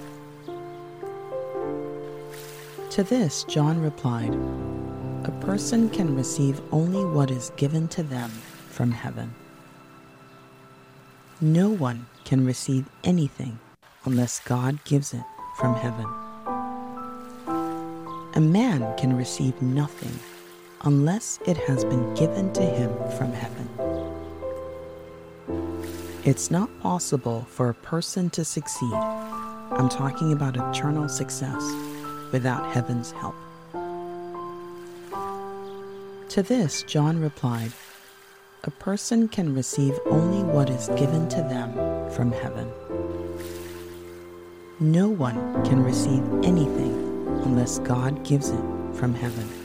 To 2.90 3.04
this, 3.04 3.44
John 3.44 3.80
replied, 3.80 4.34
A 5.26 5.32
person 5.42 5.92
can 5.92 6.16
receive 6.16 6.60
only 6.72 7.06
what 7.06 7.30
is 7.30 7.52
given 7.56 7.88
to 7.90 8.02
them 8.02 8.32
from 8.72 8.90
heaven. 8.90 9.36
No 11.40 11.70
one 11.70 12.08
can 12.26 12.44
receive 12.44 12.90
anything 13.04 13.60
unless 14.06 14.40
God 14.40 14.84
gives 14.86 15.14
it 15.14 15.24
from 15.56 15.76
heaven. 15.76 16.08
A 18.34 18.42
man 18.42 18.98
can 18.98 19.16
receive 19.16 19.62
nothing 19.62 20.18
unless 20.84 21.40
it 21.46 21.58
has 21.58 21.86
been 21.86 22.14
given 22.16 22.52
to 22.54 22.62
him 22.62 22.92
from 23.18 23.32
heaven. 23.32 23.70
It's 26.24 26.52
not 26.52 26.70
possible 26.82 27.46
for 27.50 27.70
a 27.70 27.74
person 27.74 28.30
to 28.32 28.46
succeed. 28.46 28.94
I'm 28.94 29.90
talking 29.90 30.34
about 30.34 30.58
eternal 30.58 31.10
success 31.10 31.64
without 32.32 32.72
heaven's 32.74 33.12
help. 33.12 33.36
To 36.30 36.44
this, 36.44 36.84
John 36.84 37.20
replied, 37.20 37.72
A 38.64 38.72
person 38.72 39.28
can 39.28 39.54
receive 39.54 39.98
only 40.06 40.44
what 40.44 40.70
is 40.70 40.88
given 40.90 41.28
to 41.30 41.38
them 41.38 41.74
from 42.12 42.32
heaven. 42.32 42.72
No 44.80 45.10
one 45.10 45.64
can 45.66 45.84
receive 45.84 46.24
anything 46.44 46.94
unless 47.46 47.80
God 47.80 48.24
gives 48.24 48.50
it 48.50 48.64
from 48.94 49.14
heaven. 49.14 49.61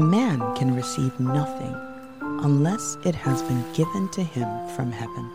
A 0.00 0.02
man 0.02 0.40
can 0.56 0.74
receive 0.74 1.20
nothing 1.20 1.76
unless 2.22 2.96
it 3.04 3.14
has 3.14 3.42
been 3.42 3.62
given 3.74 4.08
to 4.12 4.22
him 4.22 4.48
from 4.68 4.90
heaven. 4.90 5.30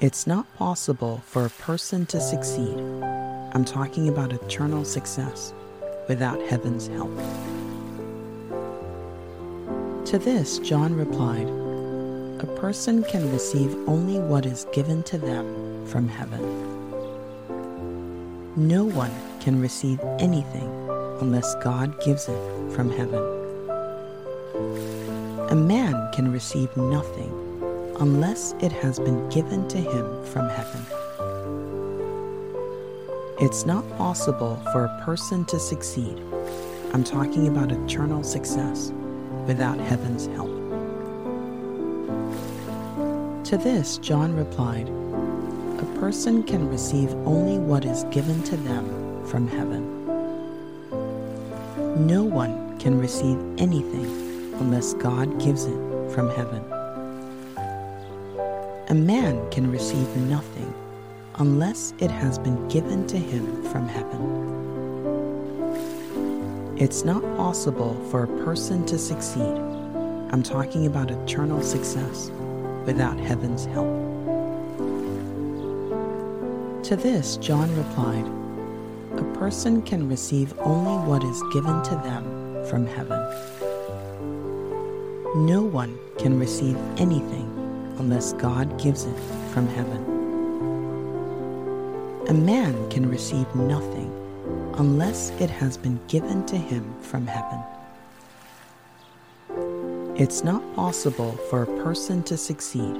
It's 0.00 0.26
not 0.26 0.52
possible 0.56 1.22
for 1.26 1.46
a 1.46 1.50
person 1.50 2.06
to 2.06 2.20
succeed. 2.20 2.76
I'm 3.54 3.64
talking 3.64 4.08
about 4.08 4.32
eternal 4.32 4.84
success 4.84 5.54
without 6.08 6.42
heaven's 6.42 6.88
help. 6.88 7.16
To 10.06 10.18
this, 10.18 10.58
John 10.58 10.96
replied, 10.96 11.46
A 12.40 12.52
person 12.58 13.04
can 13.04 13.30
receive 13.30 13.72
only 13.88 14.18
what 14.18 14.44
is 14.44 14.66
given 14.72 15.04
to 15.04 15.18
them 15.18 15.86
from 15.86 16.08
heaven. 16.08 16.42
No 18.56 18.86
one 18.86 19.14
can 19.38 19.60
receive 19.60 20.00
anything 20.18 20.87
unless 21.20 21.54
God 21.56 22.00
gives 22.04 22.28
it 22.28 22.72
from 22.72 22.90
heaven. 22.90 23.22
A 25.50 25.54
man 25.54 26.10
can 26.12 26.30
receive 26.30 26.76
nothing 26.76 27.32
unless 28.00 28.54
it 28.60 28.70
has 28.70 28.98
been 28.98 29.28
given 29.28 29.66
to 29.68 29.78
him 29.78 30.24
from 30.26 30.48
heaven. 30.48 30.84
It's 33.40 33.64
not 33.64 33.88
possible 33.96 34.60
for 34.72 34.84
a 34.84 35.02
person 35.04 35.44
to 35.46 35.58
succeed. 35.58 36.20
I'm 36.92 37.04
talking 37.04 37.48
about 37.48 37.72
eternal 37.72 38.22
success 38.24 38.92
without 39.46 39.78
heaven's 39.78 40.26
help. 40.26 40.48
To 43.44 43.56
this, 43.56 43.98
John 43.98 44.34
replied, 44.34 44.88
A 44.88 45.98
person 45.98 46.42
can 46.42 46.68
receive 46.68 47.10
only 47.26 47.58
what 47.58 47.84
is 47.84 48.04
given 48.10 48.42
to 48.42 48.56
them 48.56 49.24
from 49.26 49.48
heaven. 49.48 49.97
No 51.98 52.22
one 52.22 52.78
can 52.78 52.96
receive 52.96 53.36
anything 53.58 54.06
unless 54.60 54.94
God 54.94 55.40
gives 55.40 55.64
it 55.64 55.76
from 56.14 56.30
heaven. 56.30 56.64
A 58.88 58.94
man 58.94 59.50
can 59.50 59.68
receive 59.70 60.16
nothing 60.16 60.72
unless 61.40 61.94
it 61.98 62.10
has 62.10 62.38
been 62.38 62.68
given 62.68 63.04
to 63.08 63.18
him 63.18 63.64
from 63.64 63.88
heaven. 63.88 64.38
It's 66.78 67.04
not 67.04 67.22
possible 67.36 67.94
for 68.12 68.22
a 68.22 68.44
person 68.44 68.86
to 68.86 68.96
succeed. 68.96 69.58
I'm 70.30 70.44
talking 70.44 70.86
about 70.86 71.10
eternal 71.10 71.60
success 71.62 72.30
without 72.86 73.18
heaven's 73.18 73.64
help. 73.64 73.88
To 76.84 76.94
this, 76.94 77.36
John 77.38 77.74
replied, 77.76 78.24
A 79.18 79.24
person 79.34 79.82
can 79.82 80.08
receive 80.08 80.56
only 80.60 80.94
what 81.08 81.24
is 81.24 81.42
given 81.52 81.82
to 81.82 81.94
them 82.04 82.64
from 82.66 82.86
heaven. 82.86 83.18
No 85.44 85.62
one 85.62 85.98
can 86.18 86.38
receive 86.38 86.76
anything 86.98 87.50
unless 87.98 88.32
God 88.34 88.80
gives 88.80 89.06
it 89.06 89.18
from 89.52 89.66
heaven. 89.66 90.04
A 92.28 92.32
man 92.32 92.88
can 92.90 93.10
receive 93.10 93.52
nothing 93.56 94.12
unless 94.78 95.30
it 95.40 95.50
has 95.50 95.76
been 95.76 95.98
given 96.06 96.46
to 96.46 96.56
him 96.56 96.94
from 97.00 97.26
heaven. 97.26 97.60
It's 100.16 100.44
not 100.44 100.62
possible 100.76 101.32
for 101.50 101.64
a 101.64 101.82
person 101.82 102.22
to 102.22 102.36
succeed. 102.36 102.94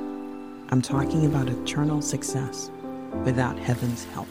I'm 0.70 0.82
talking 0.82 1.26
about 1.26 1.48
eternal 1.48 2.02
success 2.02 2.72
without 3.24 3.56
heaven's 3.56 4.02
help. 4.06 4.26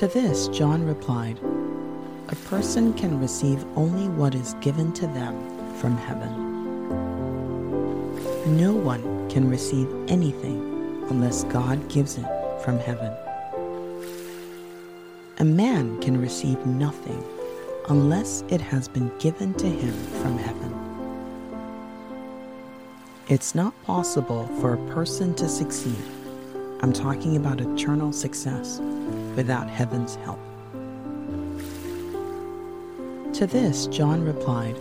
To 0.00 0.08
this, 0.08 0.48
John 0.48 0.86
replied, 0.86 1.38
A 2.30 2.36
person 2.48 2.94
can 2.94 3.20
receive 3.20 3.62
only 3.76 4.08
what 4.08 4.34
is 4.34 4.54
given 4.62 4.94
to 4.94 5.06
them 5.06 5.36
from 5.74 5.94
heaven. 5.98 6.32
No 8.56 8.72
one 8.72 9.28
can 9.28 9.50
receive 9.50 9.92
anything 10.08 11.04
unless 11.10 11.44
God 11.44 11.86
gives 11.90 12.16
it 12.16 12.24
from 12.64 12.78
heaven. 12.78 13.12
A 15.38 15.44
man 15.44 16.00
can 16.00 16.18
receive 16.18 16.64
nothing 16.64 17.22
unless 17.90 18.42
it 18.48 18.62
has 18.62 18.88
been 18.88 19.12
given 19.18 19.52
to 19.52 19.66
him 19.66 19.92
from 20.22 20.38
heaven. 20.38 20.74
It's 23.28 23.54
not 23.54 23.74
possible 23.84 24.46
for 24.62 24.72
a 24.72 24.94
person 24.94 25.34
to 25.34 25.46
succeed. 25.46 26.19
I'm 26.82 26.94
talking 26.94 27.36
about 27.36 27.60
eternal 27.60 28.10
success 28.10 28.80
without 29.36 29.68
heaven's 29.68 30.14
help. 30.16 30.38
To 33.34 33.46
this, 33.46 33.86
John 33.88 34.24
replied, 34.24 34.76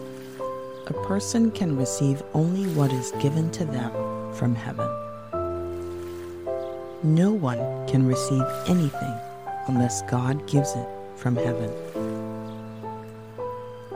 A 0.88 0.94
person 1.06 1.52
can 1.52 1.76
receive 1.76 2.24
only 2.34 2.72
what 2.74 2.94
is 2.94 3.12
given 3.22 3.52
to 3.52 3.66
them 3.66 3.92
from 4.34 4.56
heaven. 4.56 4.88
No 7.04 7.34
one 7.34 7.60
can 7.86 8.08
receive 8.08 8.44
anything 8.68 9.16
unless 9.68 10.02
God 10.04 10.48
gives 10.48 10.76
it 10.76 10.88
from 11.18 11.36
heaven. 11.36 11.70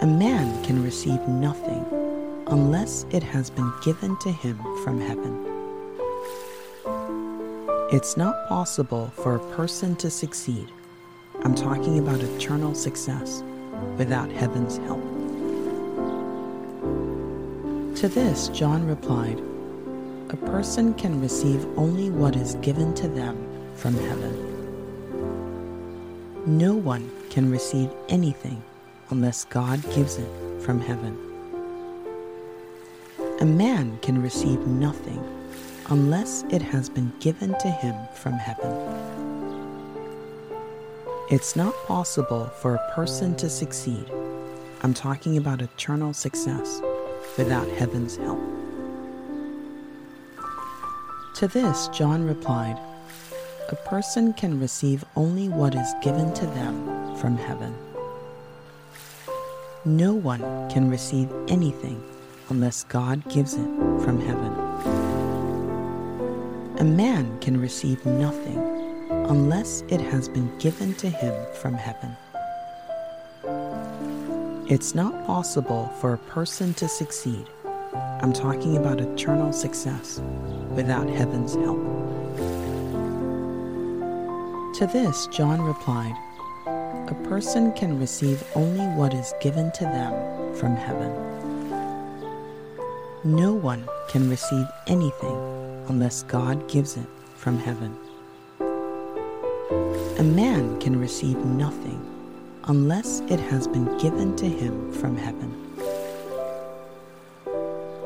A 0.02 0.08
man 0.08 0.62
can 0.66 0.84
receive 0.84 1.22
nothing 1.30 1.86
unless 2.48 3.06
it 3.12 3.24
has 3.24 3.50
been 3.50 3.72
given 3.82 4.18
to 4.20 4.32
him 4.32 4.58
from 4.84 5.00
heaven. 5.00 5.53
It's 7.94 8.18
not 8.18 8.50
possible 8.50 9.14
for 9.18 9.36
a 9.36 9.56
person 9.56 9.96
to 9.98 10.10
succeed. 10.10 10.68
I'm 11.44 11.54
talking 11.54 12.00
about 12.00 12.22
eternal 12.22 12.74
success 12.74 13.44
without 14.00 14.32
heaven's 14.32 14.78
help. 14.78 15.04
To 17.98 18.08
this, 18.08 18.48
John 18.48 18.88
replied, 18.88 19.40
A 20.32 20.38
person 20.38 20.96
can 20.96 21.22
receive 21.22 21.68
only 21.78 22.10
what 22.10 22.36
is 22.36 22.56
given 22.56 22.96
to 22.96 23.08
them 23.08 23.38
from 23.76 23.94
heaven. 23.94 24.34
No 26.48 26.74
one 26.74 27.12
can 27.30 27.52
receive 27.52 27.92
anything 28.10 28.64
unless 29.12 29.46
God 29.46 29.84
gives 29.94 30.18
it 30.18 30.62
from 30.64 30.82
heaven. 30.82 31.16
A 33.40 33.46
man 33.46 34.00
can 34.02 34.20
receive 34.20 34.66
nothing 34.66 35.24
unless 35.90 36.44
it 36.50 36.62
has 36.62 36.90
been 36.90 37.12
given 37.20 37.58
to 37.60 37.70
him 37.70 37.96
from 38.16 38.34
heaven. 38.34 38.72
It's 41.30 41.56
not 41.56 41.74
possible 41.86 42.46
for 42.62 42.76
a 42.76 42.92
person 42.94 43.36
to 43.38 43.50
succeed. 43.50 44.06
I'm 44.82 44.94
talking 44.94 45.38
about 45.38 45.62
eternal 45.62 46.14
success 46.14 46.82
without 47.38 47.68
heaven's 47.70 48.18
help. 48.18 48.40
To 51.36 51.48
this, 51.48 51.88
John 51.88 52.26
replied, 52.26 52.78
A 53.70 53.76
person 53.76 54.34
can 54.34 54.60
receive 54.60 55.04
only 55.16 55.50
what 55.50 55.76
is 55.76 55.94
given 56.04 56.34
to 56.36 56.46
them 56.46 57.16
from 57.16 57.38
heaven. 57.38 57.74
No 59.86 60.14
one 60.14 60.42
can 60.70 60.90
receive 60.90 61.30
anything 61.48 62.04
unless 62.50 62.84
God 62.84 63.28
gives 63.30 63.56
it 63.56 63.68
from 64.04 64.22
heaven. 64.22 64.63
A 66.84 66.86
man 66.86 67.40
can 67.40 67.62
receive 67.62 68.06
nothing 68.06 68.58
unless 69.10 69.86
it 69.88 70.02
has 70.02 70.28
been 70.28 70.52
given 70.58 70.94
to 70.96 71.08
him 71.08 71.34
from 71.54 71.76
heaven. 71.76 72.18
It's 74.70 74.94
not 74.94 75.26
possible 75.26 75.88
for 76.02 76.12
a 76.12 76.18
person 76.18 76.74
to 76.74 76.90
succeed. 76.90 77.48
I'm 77.96 78.34
talking 78.34 78.76
about 78.76 79.00
eternal 79.00 79.54
success 79.54 80.22
without 80.72 81.08
heaven's 81.08 81.56
help. 81.56 81.80
To 84.80 84.90
this, 84.92 85.28
John 85.28 85.62
replied, 85.62 86.18
A 86.68 87.16
person 87.30 87.72
can 87.72 87.98
receive 87.98 88.44
only 88.56 88.88
what 88.98 89.14
is 89.14 89.34
given 89.40 89.72
to 89.72 89.86
them 89.86 90.54
from 90.56 90.76
heaven. 90.76 91.14
No 93.24 93.54
one 93.54 93.88
can 94.10 94.30
receive 94.30 94.68
anything 94.88 95.53
unless 95.88 96.24
God 96.24 96.68
gives 96.70 96.98
it 96.98 97.08
from 97.36 97.58
heaven. 97.58 97.98
A 100.20 100.24
man 100.24 100.80
can 100.80 101.00
receive 101.00 101.38
nothing 101.38 102.00
unless 102.66 103.20
it 103.22 103.40
has 103.40 103.68
been 103.68 103.98
given 103.98 104.36
to 104.38 104.48
him 104.48 104.92
from 104.94 105.18
heaven. 105.18 105.60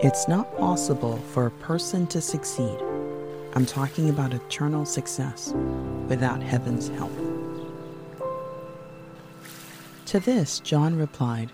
It's 0.01 0.27
not 0.27 0.55
possible 0.57 1.17
for 1.33 1.47
a 1.47 1.51
person 1.51 2.07
to 2.07 2.21
succeed. 2.21 2.77
I'm 3.53 3.65
talking 3.65 4.09
about 4.09 4.33
eternal 4.33 4.85
success 4.85 5.53
without 6.07 6.41
heaven's 6.41 6.89
help. 6.89 7.11
To 10.07 10.19
this, 10.19 10.59
John 10.59 10.95
replied, 10.95 11.51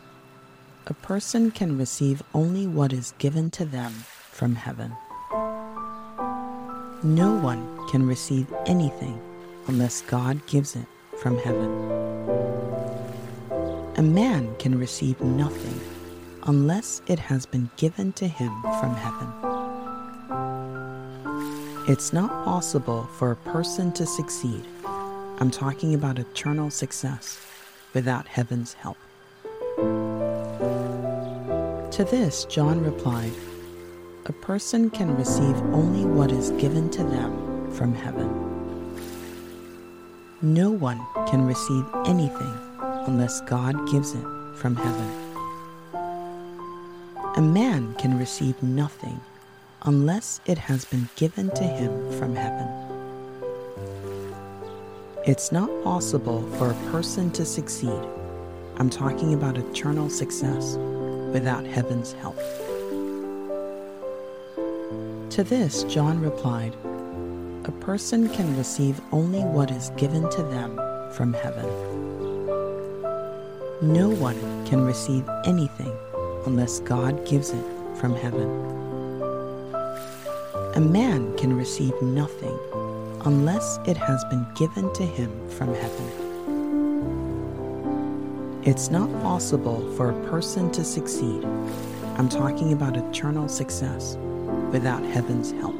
A 0.88 0.94
person 0.94 1.52
can 1.52 1.78
receive 1.78 2.22
only 2.34 2.68
what 2.68 2.94
is 2.94 3.14
given 3.18 3.50
to 3.52 3.66
them 3.66 3.92
from 4.32 4.56
heaven. 4.56 4.94
No 7.04 7.34
one 7.36 7.68
can 7.90 8.08
receive 8.08 8.48
anything 8.66 9.20
unless 9.68 10.02
God 10.04 10.46
gives 10.48 10.78
it 10.78 10.86
from 11.18 11.38
heaven. 11.38 11.70
A 13.98 14.02
man 14.02 14.56
can 14.58 14.80
receive 14.80 15.20
nothing 15.20 15.82
unless 16.44 17.02
it 17.08 17.20
has 17.20 17.46
been 17.46 17.70
given 17.76 18.14
to 18.14 18.26
him 18.26 18.54
from 18.80 18.96
heaven. 18.96 19.28
It's 21.90 22.14
not 22.14 22.46
possible 22.46 23.04
for 23.18 23.32
a 23.32 23.36
person 23.36 23.92
to 23.94 24.06
succeed. 24.06 24.66
I'm 24.86 25.52
talking 25.52 25.96
about 25.96 26.20
eternal 26.20 26.70
success 26.70 27.38
without 27.94 28.30
heaven's 28.30 28.72
help. 28.76 28.98
To 31.92 32.06
this, 32.10 32.46
John 32.46 32.82
replied, 32.82 33.34
A 34.26 34.32
person 34.32 34.90
can 34.90 35.18
receive 35.18 35.58
only 35.74 36.06
what 36.06 36.32
is 36.32 36.52
given 36.52 36.90
to 36.92 37.04
them 37.04 37.70
from 37.74 37.94
heaven. 37.94 38.30
No 40.42 40.72
one 40.72 41.02
can 41.28 41.46
receive 41.46 41.84
anything 42.06 42.58
unless 43.06 43.42
God 43.42 43.76
gives 43.92 44.14
it 44.14 44.26
from 44.56 44.78
heaven. 44.78 45.12
A 47.36 47.42
man 47.42 47.96
can 47.96 48.18
receive 48.18 48.64
nothing 48.64 49.20
unless 49.82 50.40
it 50.46 50.58
has 50.58 50.86
been 50.86 51.10
given 51.18 51.50
to 51.56 51.64
him 51.64 52.12
from 52.14 52.34
heaven. 52.34 52.70
It's 55.26 55.52
not 55.52 55.70
possible 55.84 56.50
for 56.58 56.72
a 56.72 56.92
person 56.92 57.30
to 57.32 57.44
succeed. 57.44 58.02
I'm 58.78 58.90
talking 58.90 59.34
about 59.34 59.58
eternal 59.58 60.10
success 60.10 60.78
without 61.34 61.66
heaven's 61.66 62.14
help. 62.14 62.40
To 65.34 65.44
this, 65.44 65.84
John 65.86 66.22
replied, 66.22 66.76
A 67.66 67.72
person 67.80 68.30
can 68.30 68.56
receive 68.56 69.02
only 69.12 69.40
what 69.40 69.72
is 69.72 69.90
given 69.98 70.30
to 70.30 70.44
them 70.44 70.80
from 71.12 71.34
heaven. 71.34 71.66
No 73.82 74.10
one 74.10 74.38
can 74.68 74.86
receive 74.86 75.28
anything 75.44 75.92
unless 76.46 76.82
God 76.82 77.26
gives 77.26 77.50
it 77.50 77.66
from 77.96 78.16
heaven. 78.16 78.48
A 80.76 80.80
man 80.80 81.36
can 81.36 81.58
receive 81.58 82.00
nothing 82.00 82.56
unless 83.26 83.80
it 83.88 83.98
has 83.98 84.24
been 84.26 84.46
given 84.54 84.94
to 84.94 85.04
him 85.04 85.32
from 85.50 85.74
heaven. 85.74 86.12
It's 88.64 88.92
not 88.92 89.10
possible 89.24 89.82
for 89.98 90.12
a 90.12 90.30
person 90.30 90.72
to 90.74 90.84
succeed. 90.84 91.44
I'm 92.20 92.30
talking 92.30 92.74
about 92.74 92.96
eternal 92.98 93.50
success 93.50 94.16
without 94.74 95.04
heaven's 95.04 95.52
help. 95.52 95.80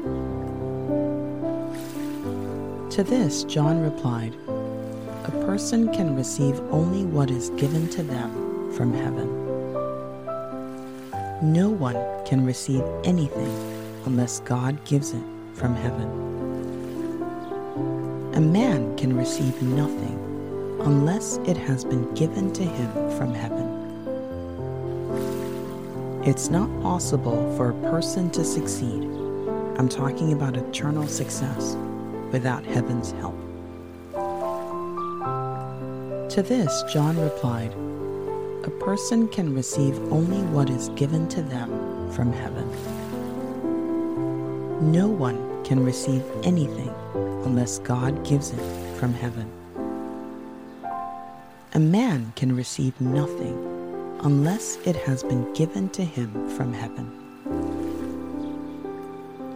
To 2.92 3.02
this, 3.02 3.42
John 3.44 3.80
replied, 3.82 4.34
A 5.24 5.32
person 5.44 5.92
can 5.92 6.14
receive 6.14 6.58
only 6.70 7.04
what 7.04 7.28
is 7.28 7.50
given 7.50 7.88
to 7.90 8.04
them 8.04 8.72
from 8.72 8.94
heaven. 8.94 9.28
No 11.42 11.68
one 11.68 11.96
can 12.24 12.46
receive 12.46 12.84
anything 13.02 13.52
unless 14.06 14.38
God 14.40 14.82
gives 14.84 15.12
it 15.12 15.24
from 15.54 15.74
heaven. 15.74 16.08
A 18.34 18.40
man 18.40 18.96
can 18.96 19.16
receive 19.16 19.60
nothing 19.60 20.20
unless 20.80 21.38
it 21.46 21.56
has 21.56 21.84
been 21.84 22.14
given 22.14 22.52
to 22.52 22.62
him 22.62 22.92
from 23.18 23.34
heaven. 23.34 23.83
It's 26.26 26.48
not 26.48 26.70
possible 26.80 27.54
for 27.54 27.68
a 27.68 27.90
person 27.90 28.30
to 28.30 28.44
succeed. 28.44 29.02
I'm 29.76 29.90
talking 29.90 30.32
about 30.32 30.56
eternal 30.56 31.06
success 31.06 31.76
without 32.32 32.64
heaven's 32.64 33.10
help. 33.10 33.34
To 36.30 36.42
this, 36.42 36.82
John 36.90 37.20
replied, 37.20 37.74
A 38.64 38.70
person 38.80 39.28
can 39.28 39.54
receive 39.54 39.98
only 40.10 40.40
what 40.44 40.70
is 40.70 40.88
given 40.96 41.28
to 41.28 41.42
them 41.42 42.10
from 42.12 42.32
heaven. 42.32 42.70
No 44.90 45.08
one 45.08 45.62
can 45.62 45.84
receive 45.84 46.24
anything 46.42 46.94
unless 47.44 47.80
God 47.80 48.24
gives 48.24 48.50
it 48.50 48.96
from 48.98 49.12
heaven. 49.12 49.52
A 51.74 51.78
man 51.78 52.32
can 52.34 52.56
receive 52.56 52.98
nothing 52.98 53.73
unless 54.24 54.78
it 54.86 54.96
has 54.96 55.22
been 55.22 55.52
given 55.52 55.90
to 55.90 56.02
him 56.02 56.48
from 56.56 56.72
heaven. 56.72 57.10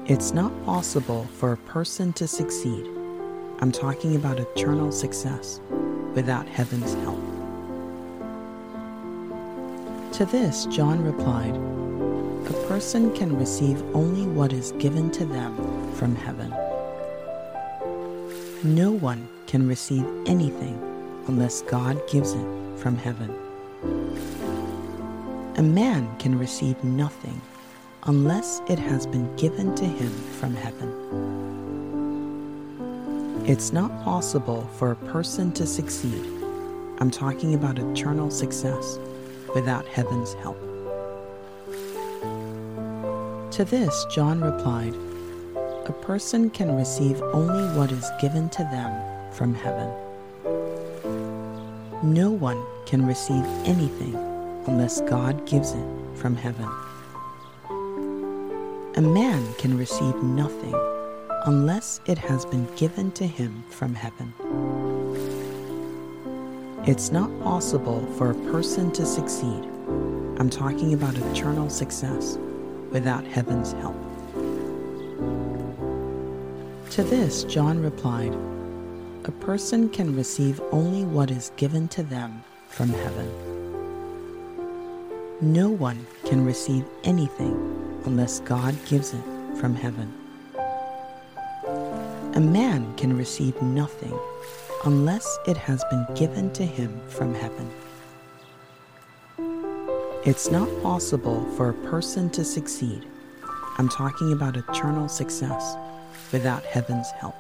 It's 0.07 0.33
not 0.33 0.52
possible 0.66 1.24
for 1.38 1.52
a 1.52 1.57
person 1.57 2.12
to 2.14 2.28
succeed. 2.28 2.87
I'm 3.61 3.72
talking 3.72 4.14
about 4.14 4.38
eternal 4.38 4.92
success 4.92 5.61
without 6.14 6.46
heaven's 6.46 6.92
help. 6.94 7.18
To 10.12 10.26
this, 10.26 10.66
John 10.66 11.02
replied, 11.02 11.54
A 12.50 12.66
person 12.68 13.14
can 13.14 13.38
receive 13.38 13.83
only 13.94 14.26
what 14.26 14.52
is 14.52 14.72
given 14.72 15.11
to 15.12 15.24
them 15.24 15.92
from 15.94 16.14
heaven. 16.14 16.50
No 18.64 18.92
one 18.92 19.28
can 19.46 19.66
receive 19.66 20.04
anything 20.26 20.78
unless 21.26 21.62
God 21.62 21.98
gives 22.11 22.35
it 22.35 22.78
from 22.78 22.96
heaven. 22.96 23.35
A 25.59 25.62
man 25.62 26.09
can 26.21 26.38
receive 26.38 26.85
nothing 26.85 27.40
unless 28.05 28.62
it 28.68 28.79
has 28.79 29.09
been 29.09 29.35
given 29.35 29.75
to 29.75 29.85
him 29.85 30.12
from 30.38 30.55
heaven. 30.55 30.88
It's 33.44 33.73
not 33.73 34.05
possible 34.05 34.71
for 34.77 34.92
a 34.92 34.97
person 35.11 35.51
to 35.55 35.66
succeed. 35.66 36.25
I'm 37.01 37.11
talking 37.11 37.55
about 37.55 37.77
eternal 37.77 38.31
success 38.31 39.01
without 39.53 39.85
heaven's 39.88 40.35
help. 40.35 40.61
To 43.51 43.64
this, 43.64 44.07
John 44.14 44.40
replied, 44.40 44.94
A 45.87 45.92
person 46.03 46.51
can 46.51 46.77
receive 46.77 47.21
only 47.33 47.64
what 47.77 47.90
is 47.90 48.09
given 48.21 48.49
to 48.51 48.62
them 48.62 49.33
from 49.33 49.55
heaven. 49.55 49.90
No 52.05 52.31
one 52.31 52.64
can 52.87 53.05
receive 53.05 53.44
anything 53.66 54.27
unless 54.68 55.00
God 55.00 55.46
gives 55.46 55.72
it 55.72 55.87
from 56.14 56.37
heaven. 56.37 56.68
A 58.96 59.00
man 59.00 59.54
can 59.54 59.78
receive 59.78 60.14
nothing 60.22 60.74
unless 61.46 62.02
it 62.07 62.18
has 62.18 62.44
been 62.44 62.66
given 62.76 63.11
to 63.12 63.26
him 63.26 63.64
from 63.70 63.94
heaven. 63.94 64.35
It's 66.87 67.11
not 67.11 67.31
possible 67.42 68.04
for 68.18 68.31
a 68.31 68.52
person 68.52 68.92
to 68.92 69.07
succeed. 69.07 69.64
I'm 70.38 70.50
talking 70.50 70.92
about 70.92 71.16
eternal 71.16 71.70
success 71.70 72.37
without 72.90 73.24
heaven's 73.24 73.72
help. 73.72 73.96
To 76.90 77.02
this, 77.02 77.44
John 77.44 77.83
replied, 77.83 78.35
A 79.24 79.33
person 79.40 79.88
can 79.88 80.14
receive 80.14 80.61
only 80.72 81.04
what 81.04 81.31
is 81.31 81.52
given 81.57 81.88
to 81.88 82.02
them 82.02 82.44
from 82.68 82.90
heaven. 82.90 83.58
No 85.40 85.68
one 85.68 86.05
can 86.24 86.44
receive 86.44 86.85
anything 87.05 87.55
unless 88.07 88.40
God 88.40 88.74
gives 88.87 89.14
it 89.14 89.22
from 89.61 89.72
heaven. 89.72 90.12
A 92.35 92.40
man 92.40 92.92
can 92.96 93.16
receive 93.16 93.61
nothing 93.62 94.18
unless 94.85 95.38
it 95.46 95.57
has 95.57 95.85
been 95.90 96.05
given 96.16 96.53
to 96.55 96.66
him 96.66 97.01
from 97.09 97.35
heaven. 97.35 97.70
It's 100.24 100.51
not 100.51 100.68
possible 100.83 101.44
for 101.53 101.68
a 101.68 101.88
person 101.88 102.31
to 102.31 102.44
succeed. 102.44 103.07
I'm 103.79 103.88
talking 103.88 104.33
about 104.33 104.57
eternal 104.57 105.09
success 105.09 105.77
without 106.33 106.64
heaven's 106.64 107.12
help. 107.12 107.37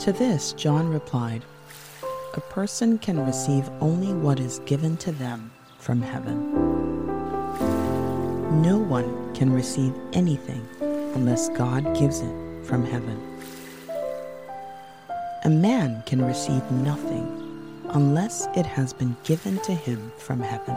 To 0.00 0.12
this, 0.12 0.52
John 0.52 0.90
replied, 0.90 1.44
A 2.38 2.52
person 2.52 2.98
can 2.98 3.26
receive 3.26 3.68
only 3.80 4.14
what 4.14 4.38
is 4.38 4.60
given 4.60 4.96
to 4.98 5.10
them 5.10 5.50
from 5.80 6.00
heaven. 6.00 6.52
No 8.62 8.78
one 8.78 9.34
can 9.34 9.52
receive 9.52 9.92
anything 10.12 10.64
unless 11.16 11.48
God 11.48 11.96
gives 11.98 12.20
it 12.20 12.64
from 12.64 12.84
heaven. 12.84 13.20
A 15.46 15.50
man 15.50 16.04
can 16.06 16.24
receive 16.24 16.62
nothing 16.70 17.26
unless 17.88 18.46
it 18.54 18.66
has 18.66 18.92
been 18.92 19.16
given 19.24 19.58
to 19.62 19.74
him 19.74 20.12
from 20.18 20.38
heaven. 20.38 20.76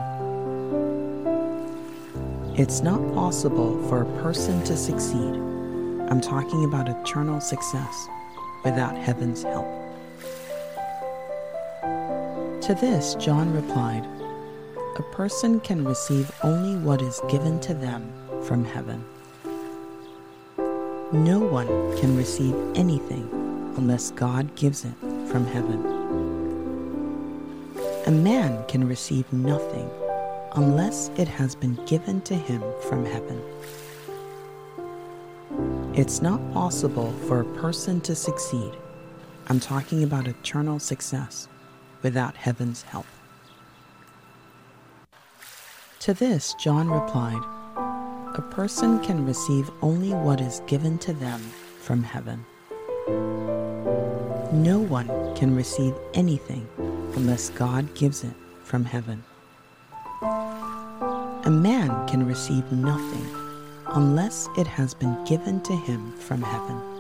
It's 2.58 2.82
not 2.82 3.14
possible 3.14 3.80
for 3.88 4.02
a 4.02 4.22
person 4.24 4.64
to 4.64 4.76
succeed. 4.76 5.36
I'm 6.10 6.22
talking 6.22 6.66
about 6.66 6.90
eternal 6.90 7.40
success 7.40 8.08
without 8.64 8.98
heaven's 8.98 9.44
help. 9.44 9.81
To 12.72 12.78
this, 12.78 13.16
John 13.16 13.54
replied, 13.54 14.08
A 14.98 15.04
person 15.12 15.60
can 15.60 15.84
receive 15.84 16.32
only 16.42 16.78
what 16.78 17.02
is 17.02 17.20
given 17.28 17.60
to 17.60 17.74
them 17.74 18.10
from 18.44 18.64
heaven. 18.64 19.04
No 21.12 21.40
one 21.40 21.68
can 21.98 22.16
receive 22.16 22.56
anything 22.76 23.28
unless 23.76 24.12
God 24.12 24.56
gives 24.56 24.86
it 24.86 24.94
from 25.02 25.46
heaven. 25.48 25.84
A 28.06 28.12
man 28.12 28.64
can 28.70 28.88
receive 28.88 29.34
nothing 29.34 29.92
unless 30.54 31.10
it 31.18 31.28
has 31.28 31.56
been 31.56 31.76
given 31.86 32.22
to 32.22 32.36
him 32.36 32.64
from 32.88 33.04
heaven. 33.04 33.42
It's 35.94 36.22
not 36.22 36.40
possible 36.54 37.12
for 37.28 37.42
a 37.42 37.54
person 37.60 38.00
to 38.00 38.16
succeed. 38.16 38.72
I'm 39.48 39.60
talking 39.60 40.04
about 40.04 40.30
eternal 40.30 40.80
success 40.80 41.50
without 42.02 42.36
heaven's 42.36 42.82
help. 42.84 43.06
To 46.02 46.14
this, 46.14 46.56
John 46.56 46.90
replied, 46.90 47.42
a 48.36 48.42
person 48.42 49.04
can 49.04 49.26
receive 49.26 49.70
only 49.82 50.14
what 50.14 50.40
is 50.42 50.62
given 50.66 50.98
to 51.00 51.14
them 51.14 51.40
from 51.82 52.02
heaven. 52.02 52.46
No 54.54 54.80
one 54.80 55.08
can 55.36 55.56
receive 55.56 55.94
anything 56.14 56.68
unless 57.16 57.50
God 57.50 57.94
gives 57.94 58.24
it 58.24 58.34
from 58.64 58.86
heaven. 58.86 59.24
A 60.24 61.50
man 61.52 62.08
can 62.08 62.26
receive 62.26 62.72
nothing 62.72 63.26
unless 63.88 64.48
it 64.58 64.68
has 64.68 64.94
been 64.94 65.24
given 65.26 65.62
to 65.62 65.76
him 65.76 66.12
from 66.18 66.42
heaven. 66.42 66.91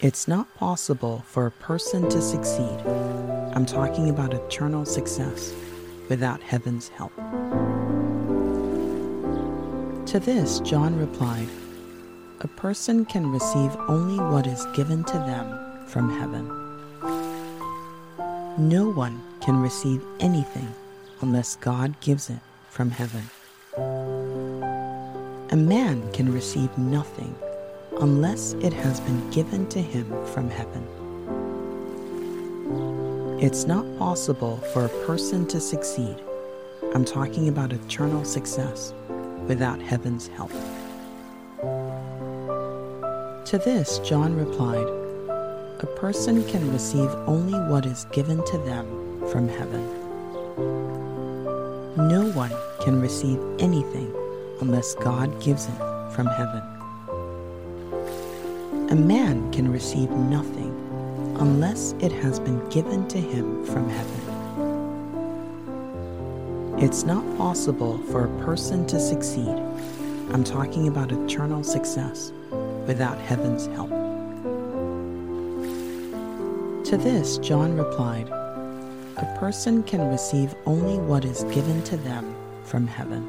It's 0.00 0.28
not 0.28 0.54
possible 0.54 1.24
for 1.26 1.46
a 1.46 1.50
person 1.50 2.08
to 2.08 2.22
succeed. 2.22 2.78
I'm 3.52 3.66
talking 3.66 4.10
about 4.10 4.32
eternal 4.32 4.84
success 4.84 5.52
without 6.08 6.40
heaven's 6.40 6.86
help. 6.86 7.12
To 10.06 10.20
this, 10.20 10.60
John 10.60 10.96
replied, 10.96 11.48
A 12.42 12.46
person 12.46 13.06
can 13.06 13.26
receive 13.32 13.74
only 13.88 14.22
what 14.22 14.46
is 14.46 14.64
given 14.66 15.02
to 15.02 15.14
them 15.14 15.88
from 15.88 16.16
heaven. 16.16 16.46
No 18.56 18.88
one 18.88 19.20
can 19.40 19.60
receive 19.60 20.00
anything 20.20 20.72
unless 21.22 21.56
God 21.56 22.00
gives 22.00 22.30
it 22.30 22.38
from 22.70 22.92
heaven. 22.92 23.24
A 25.50 25.56
man 25.56 26.12
can 26.12 26.32
receive 26.32 26.78
nothing 26.78 27.34
unless 28.00 28.52
it 28.54 28.72
has 28.72 29.00
been 29.00 29.30
given 29.30 29.68
to 29.68 29.82
him 29.82 30.06
from 30.26 30.48
heaven. 30.48 30.86
It's 33.40 33.64
not 33.64 33.84
possible 33.98 34.58
for 34.72 34.84
a 34.84 35.06
person 35.06 35.46
to 35.48 35.60
succeed. 35.60 36.16
I'm 36.94 37.04
talking 37.04 37.48
about 37.48 37.72
eternal 37.72 38.24
success 38.24 38.92
without 39.46 39.80
heaven's 39.80 40.28
help. 40.28 40.52
To 43.46 43.58
this, 43.58 43.98
John 44.00 44.36
replied, 44.36 44.86
A 45.80 45.86
person 45.96 46.44
can 46.48 46.72
receive 46.72 47.10
only 47.26 47.58
what 47.70 47.86
is 47.86 48.04
given 48.12 48.44
to 48.44 48.58
them 48.58 48.86
from 49.28 49.48
heaven. 49.48 49.84
No 52.08 52.30
one 52.34 52.52
can 52.80 53.00
receive 53.00 53.40
anything 53.58 54.14
unless 54.60 54.94
God 54.94 55.40
gives 55.42 55.66
it 55.66 55.78
from 56.12 56.26
heaven. 56.26 56.77
A 58.90 58.94
man 58.94 59.52
can 59.52 59.70
receive 59.70 60.08
nothing 60.10 60.74
unless 61.38 61.92
it 62.00 62.10
has 62.10 62.40
been 62.40 62.66
given 62.70 63.06
to 63.08 63.20
him 63.20 63.66
from 63.66 63.86
heaven. 63.90 64.20
It's 66.78 67.02
not 67.04 67.22
possible 67.36 67.98
for 68.10 68.24
a 68.24 68.44
person 68.46 68.86
to 68.86 68.98
succeed. 68.98 69.54
I'm 70.32 70.42
talking 70.42 70.88
about 70.88 71.12
eternal 71.12 71.62
success 71.64 72.32
without 72.86 73.18
heaven's 73.18 73.66
help. 73.66 73.90
To 76.86 76.96
this, 76.96 77.36
John 77.38 77.76
replied, 77.76 78.30
A 78.30 79.36
person 79.38 79.82
can 79.82 80.08
receive 80.08 80.54
only 80.64 80.96
what 80.98 81.26
is 81.26 81.44
given 81.52 81.82
to 81.84 81.98
them 81.98 82.34
from 82.64 82.86
heaven. 82.86 83.22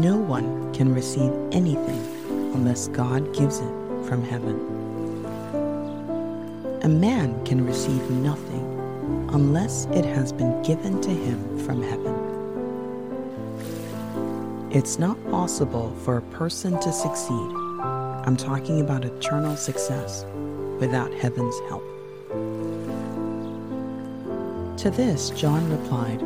No 0.00 0.16
one 0.16 0.72
can 0.72 0.94
receive 0.94 1.32
anything 1.50 2.11
unless 2.54 2.88
God 2.88 3.34
gives 3.34 3.58
it 3.58 3.72
from 4.06 4.22
heaven. 4.22 4.56
A 6.82 6.88
man 6.88 7.44
can 7.44 7.64
receive 7.64 8.10
nothing 8.10 8.68
unless 9.32 9.86
it 9.86 10.04
has 10.04 10.32
been 10.32 10.62
given 10.62 11.00
to 11.00 11.10
him 11.10 11.58
from 11.60 11.82
heaven. 11.82 12.12
It's 14.70 14.98
not 14.98 15.22
possible 15.30 15.94
for 16.02 16.16
a 16.16 16.22
person 16.22 16.80
to 16.80 16.92
succeed. 16.92 17.50
I'm 17.82 18.36
talking 18.36 18.80
about 18.80 19.04
eternal 19.04 19.56
success 19.56 20.24
without 20.80 21.12
heaven's 21.12 21.58
help. 21.68 21.84
To 24.78 24.90
this, 24.90 25.30
John 25.30 25.70
replied, 25.70 26.20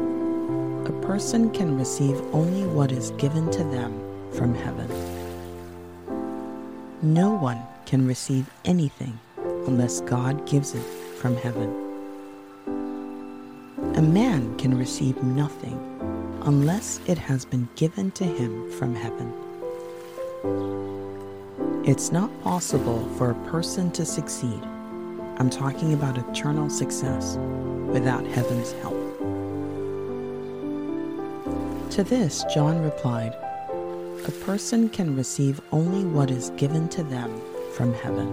A 0.86 1.06
person 1.06 1.50
can 1.50 1.76
receive 1.76 2.20
only 2.32 2.64
what 2.66 2.92
is 2.92 3.10
given 3.12 3.50
to 3.50 3.64
them 3.64 4.00
from 4.32 4.54
heaven. 4.54 4.88
No 7.02 7.30
one 7.30 7.62
can 7.84 8.06
receive 8.06 8.48
anything 8.64 9.18
unless 9.66 10.00
God 10.00 10.46
gives 10.46 10.74
it 10.74 10.82
from 11.20 11.36
heaven. 11.36 11.68
A 13.96 14.02
man 14.02 14.56
can 14.56 14.76
receive 14.78 15.22
nothing 15.22 15.78
unless 16.46 17.00
it 17.06 17.18
has 17.18 17.44
been 17.44 17.68
given 17.76 18.12
to 18.12 18.24
him 18.24 18.70
from 18.72 18.94
heaven. 18.94 19.30
It's 21.84 22.12
not 22.12 22.30
possible 22.42 23.06
for 23.18 23.30
a 23.30 23.50
person 23.50 23.90
to 23.92 24.06
succeed. 24.06 24.62
I'm 25.38 25.50
talking 25.50 25.92
about 25.92 26.16
eternal 26.16 26.70
success 26.70 27.36
without 27.92 28.24
heaven's 28.26 28.72
help. 28.72 28.96
To 31.90 32.02
this, 32.02 32.42
John 32.54 32.82
replied, 32.82 33.36
A 34.28 34.32
person 34.44 34.88
can 34.88 35.14
receive 35.14 35.60
only 35.70 36.04
what 36.04 36.32
is 36.32 36.50
given 36.56 36.88
to 36.88 37.04
them 37.04 37.40
from 37.74 37.94
heaven. 37.94 38.26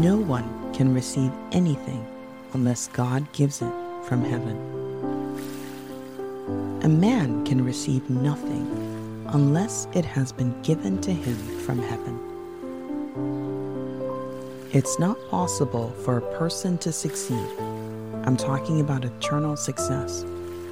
No 0.00 0.16
one 0.16 0.72
can 0.72 0.94
receive 0.94 1.32
anything 1.50 2.06
unless 2.52 2.86
God 2.86 3.26
gives 3.32 3.62
it 3.62 3.72
from 4.04 4.22
heaven. 4.22 4.56
A 6.84 6.88
man 6.88 7.44
can 7.44 7.64
receive 7.64 8.08
nothing 8.08 8.64
unless 9.30 9.88
it 9.92 10.04
has 10.04 10.30
been 10.30 10.54
given 10.62 11.00
to 11.00 11.12
him 11.12 11.36
from 11.66 11.80
heaven. 11.82 12.20
It's 14.72 15.00
not 15.00 15.18
possible 15.30 15.90
for 16.04 16.18
a 16.18 16.38
person 16.38 16.78
to 16.78 16.92
succeed. 16.92 17.48
I'm 18.24 18.36
talking 18.36 18.80
about 18.80 19.04
eternal 19.04 19.56
success 19.56 20.24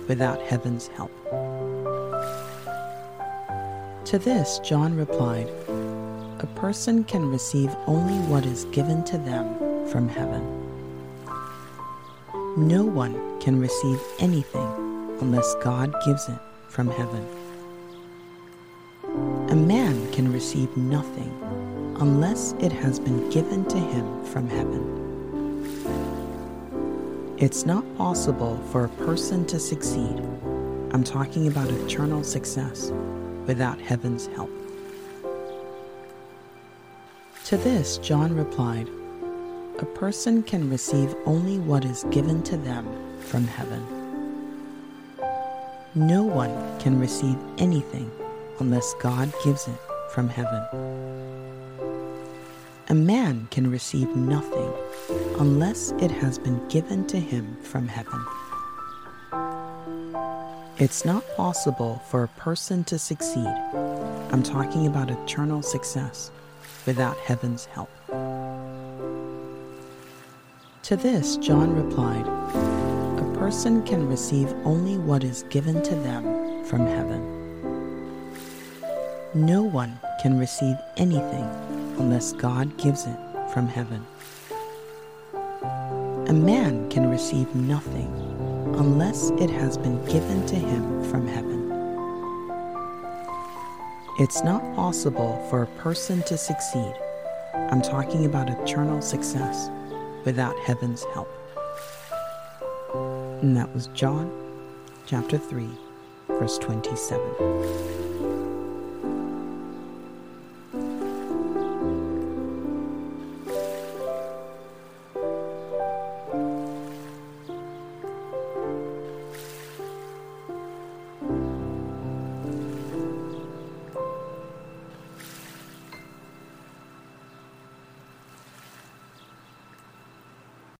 without 0.07 0.41
heaven's 0.43 0.87
help. 0.87 1.11
To 4.12 4.18
this, 4.18 4.59
John 4.59 4.94
replied, 4.94 5.48
A 6.40 6.48
person 6.55 7.03
can 7.03 7.31
receive 7.31 7.75
only 7.87 8.18
what 8.29 8.44
is 8.44 8.66
given 8.66 9.03
to 9.05 9.16
them 9.16 9.88
from 9.88 10.07
heaven. 10.07 10.42
No 12.59 12.85
one 12.85 13.40
can 13.40 13.59
receive 13.59 13.98
anything 14.18 14.68
unless 15.22 15.55
God 15.62 15.94
gives 16.05 16.29
it 16.29 16.38
from 16.68 16.90
heaven. 16.90 17.27
A 19.48 19.57
man 19.57 20.12
can 20.12 20.31
receive 20.31 20.77
nothing 20.77 21.33
unless 21.98 22.53
it 22.61 22.70
has 22.70 23.01
been 23.01 23.31
given 23.31 23.64
to 23.64 23.79
him 23.79 24.25
from 24.27 24.46
heaven. 24.46 24.83
It's 27.38 27.64
not 27.64 27.96
possible 27.96 28.62
for 28.72 28.85
a 28.85 28.90
person 29.07 29.46
to 29.46 29.59
succeed. 29.59 30.20
I'm 30.90 31.03
talking 31.03 31.46
about 31.46 31.70
eternal 31.70 32.22
success 32.22 32.92
without 33.46 33.81
heaven's 33.81 34.26
help. 34.28 34.50
To 37.46 37.57
this, 37.57 37.98
John 37.98 38.35
replied, 38.35 38.88
A 39.81 39.85
person 39.85 40.42
can 40.42 40.70
receive 40.70 41.14
only 41.26 41.59
what 41.59 41.85
is 41.85 42.05
given 42.11 42.42
to 42.44 42.57
them 42.57 42.87
from 43.20 43.46
heaven. 43.46 43.85
No 45.94 46.22
one 46.22 46.78
can 46.78 46.98
receive 46.98 47.37
anything 47.59 48.11
unless 48.61 48.94
God 49.00 49.33
gives 49.44 49.68
it 49.68 49.78
from 50.11 50.28
heaven. 50.28 50.62
A 52.88 52.94
man 52.94 53.48
can 53.50 53.70
receive 53.70 54.14
nothing 54.16 54.72
unless 55.38 55.92
it 55.92 56.11
has 56.11 56.38
been 56.38 56.66
given 56.68 57.07
to 57.09 57.18
him 57.18 57.57
from 57.62 57.88
heaven. 57.88 58.24
It's 60.83 61.05
not 61.05 61.23
possible 61.37 62.03
for 62.09 62.25
a 62.25 62.29
person 62.29 62.83
to 62.90 62.99
succeed. 62.99 63.47
I'm 64.33 64.42
talking 64.42 64.88
about 64.88 65.12
eternal 65.12 65.62
success 65.62 66.33
without 66.87 67.16
heaven's 67.18 67.66
help. 67.66 67.88
To 70.83 70.97
this, 70.97 71.37
John 71.37 71.73
replied, 71.77 72.27
A 72.27 73.38
person 73.38 73.85
can 73.85 74.09
receive 74.09 74.53
only 74.64 74.99
what 74.99 75.23
is 75.23 75.45
given 75.51 75.85
to 75.85 75.95
them 75.95 76.64
from 76.64 76.85
heaven. 76.85 77.23
No 79.35 79.62
one 79.62 80.01
can 80.21 80.37
receive 80.37 80.75
anything 80.97 81.45
unless 82.01 82.33
God 82.33 82.77
gives 82.77 83.07
it 83.07 83.18
from 83.55 83.68
heaven. 83.68 84.05
A 86.27 86.33
man 86.33 86.90
can 86.90 87.09
receive 87.09 87.55
nothing 87.55 88.22
unless 88.75 89.31
it 89.39 89.51
has 89.51 89.77
been 89.79 90.05
given 90.07 90.45
to 90.47 90.57
him 90.57 91.05
from 91.05 91.27
heaven. 91.27 91.71
It's 94.19 94.43
not 94.43 94.63
possible 94.75 95.45
for 95.49 95.63
a 95.63 95.67
person 95.79 96.23
to 96.25 96.37
succeed. 96.37 96.95
I'm 97.55 97.83
talking 97.83 98.27
about 98.27 98.51
eternal 98.51 99.01
success 99.01 99.71
without 100.25 100.59
heaven's 100.61 101.05
help. 101.15 101.29
And 103.43 103.57
that 103.57 103.73
was 103.75 103.89
John 103.89 104.31
chapter 105.07 105.39
3, 105.39 105.69
verse 106.29 106.59
27. 106.59 108.02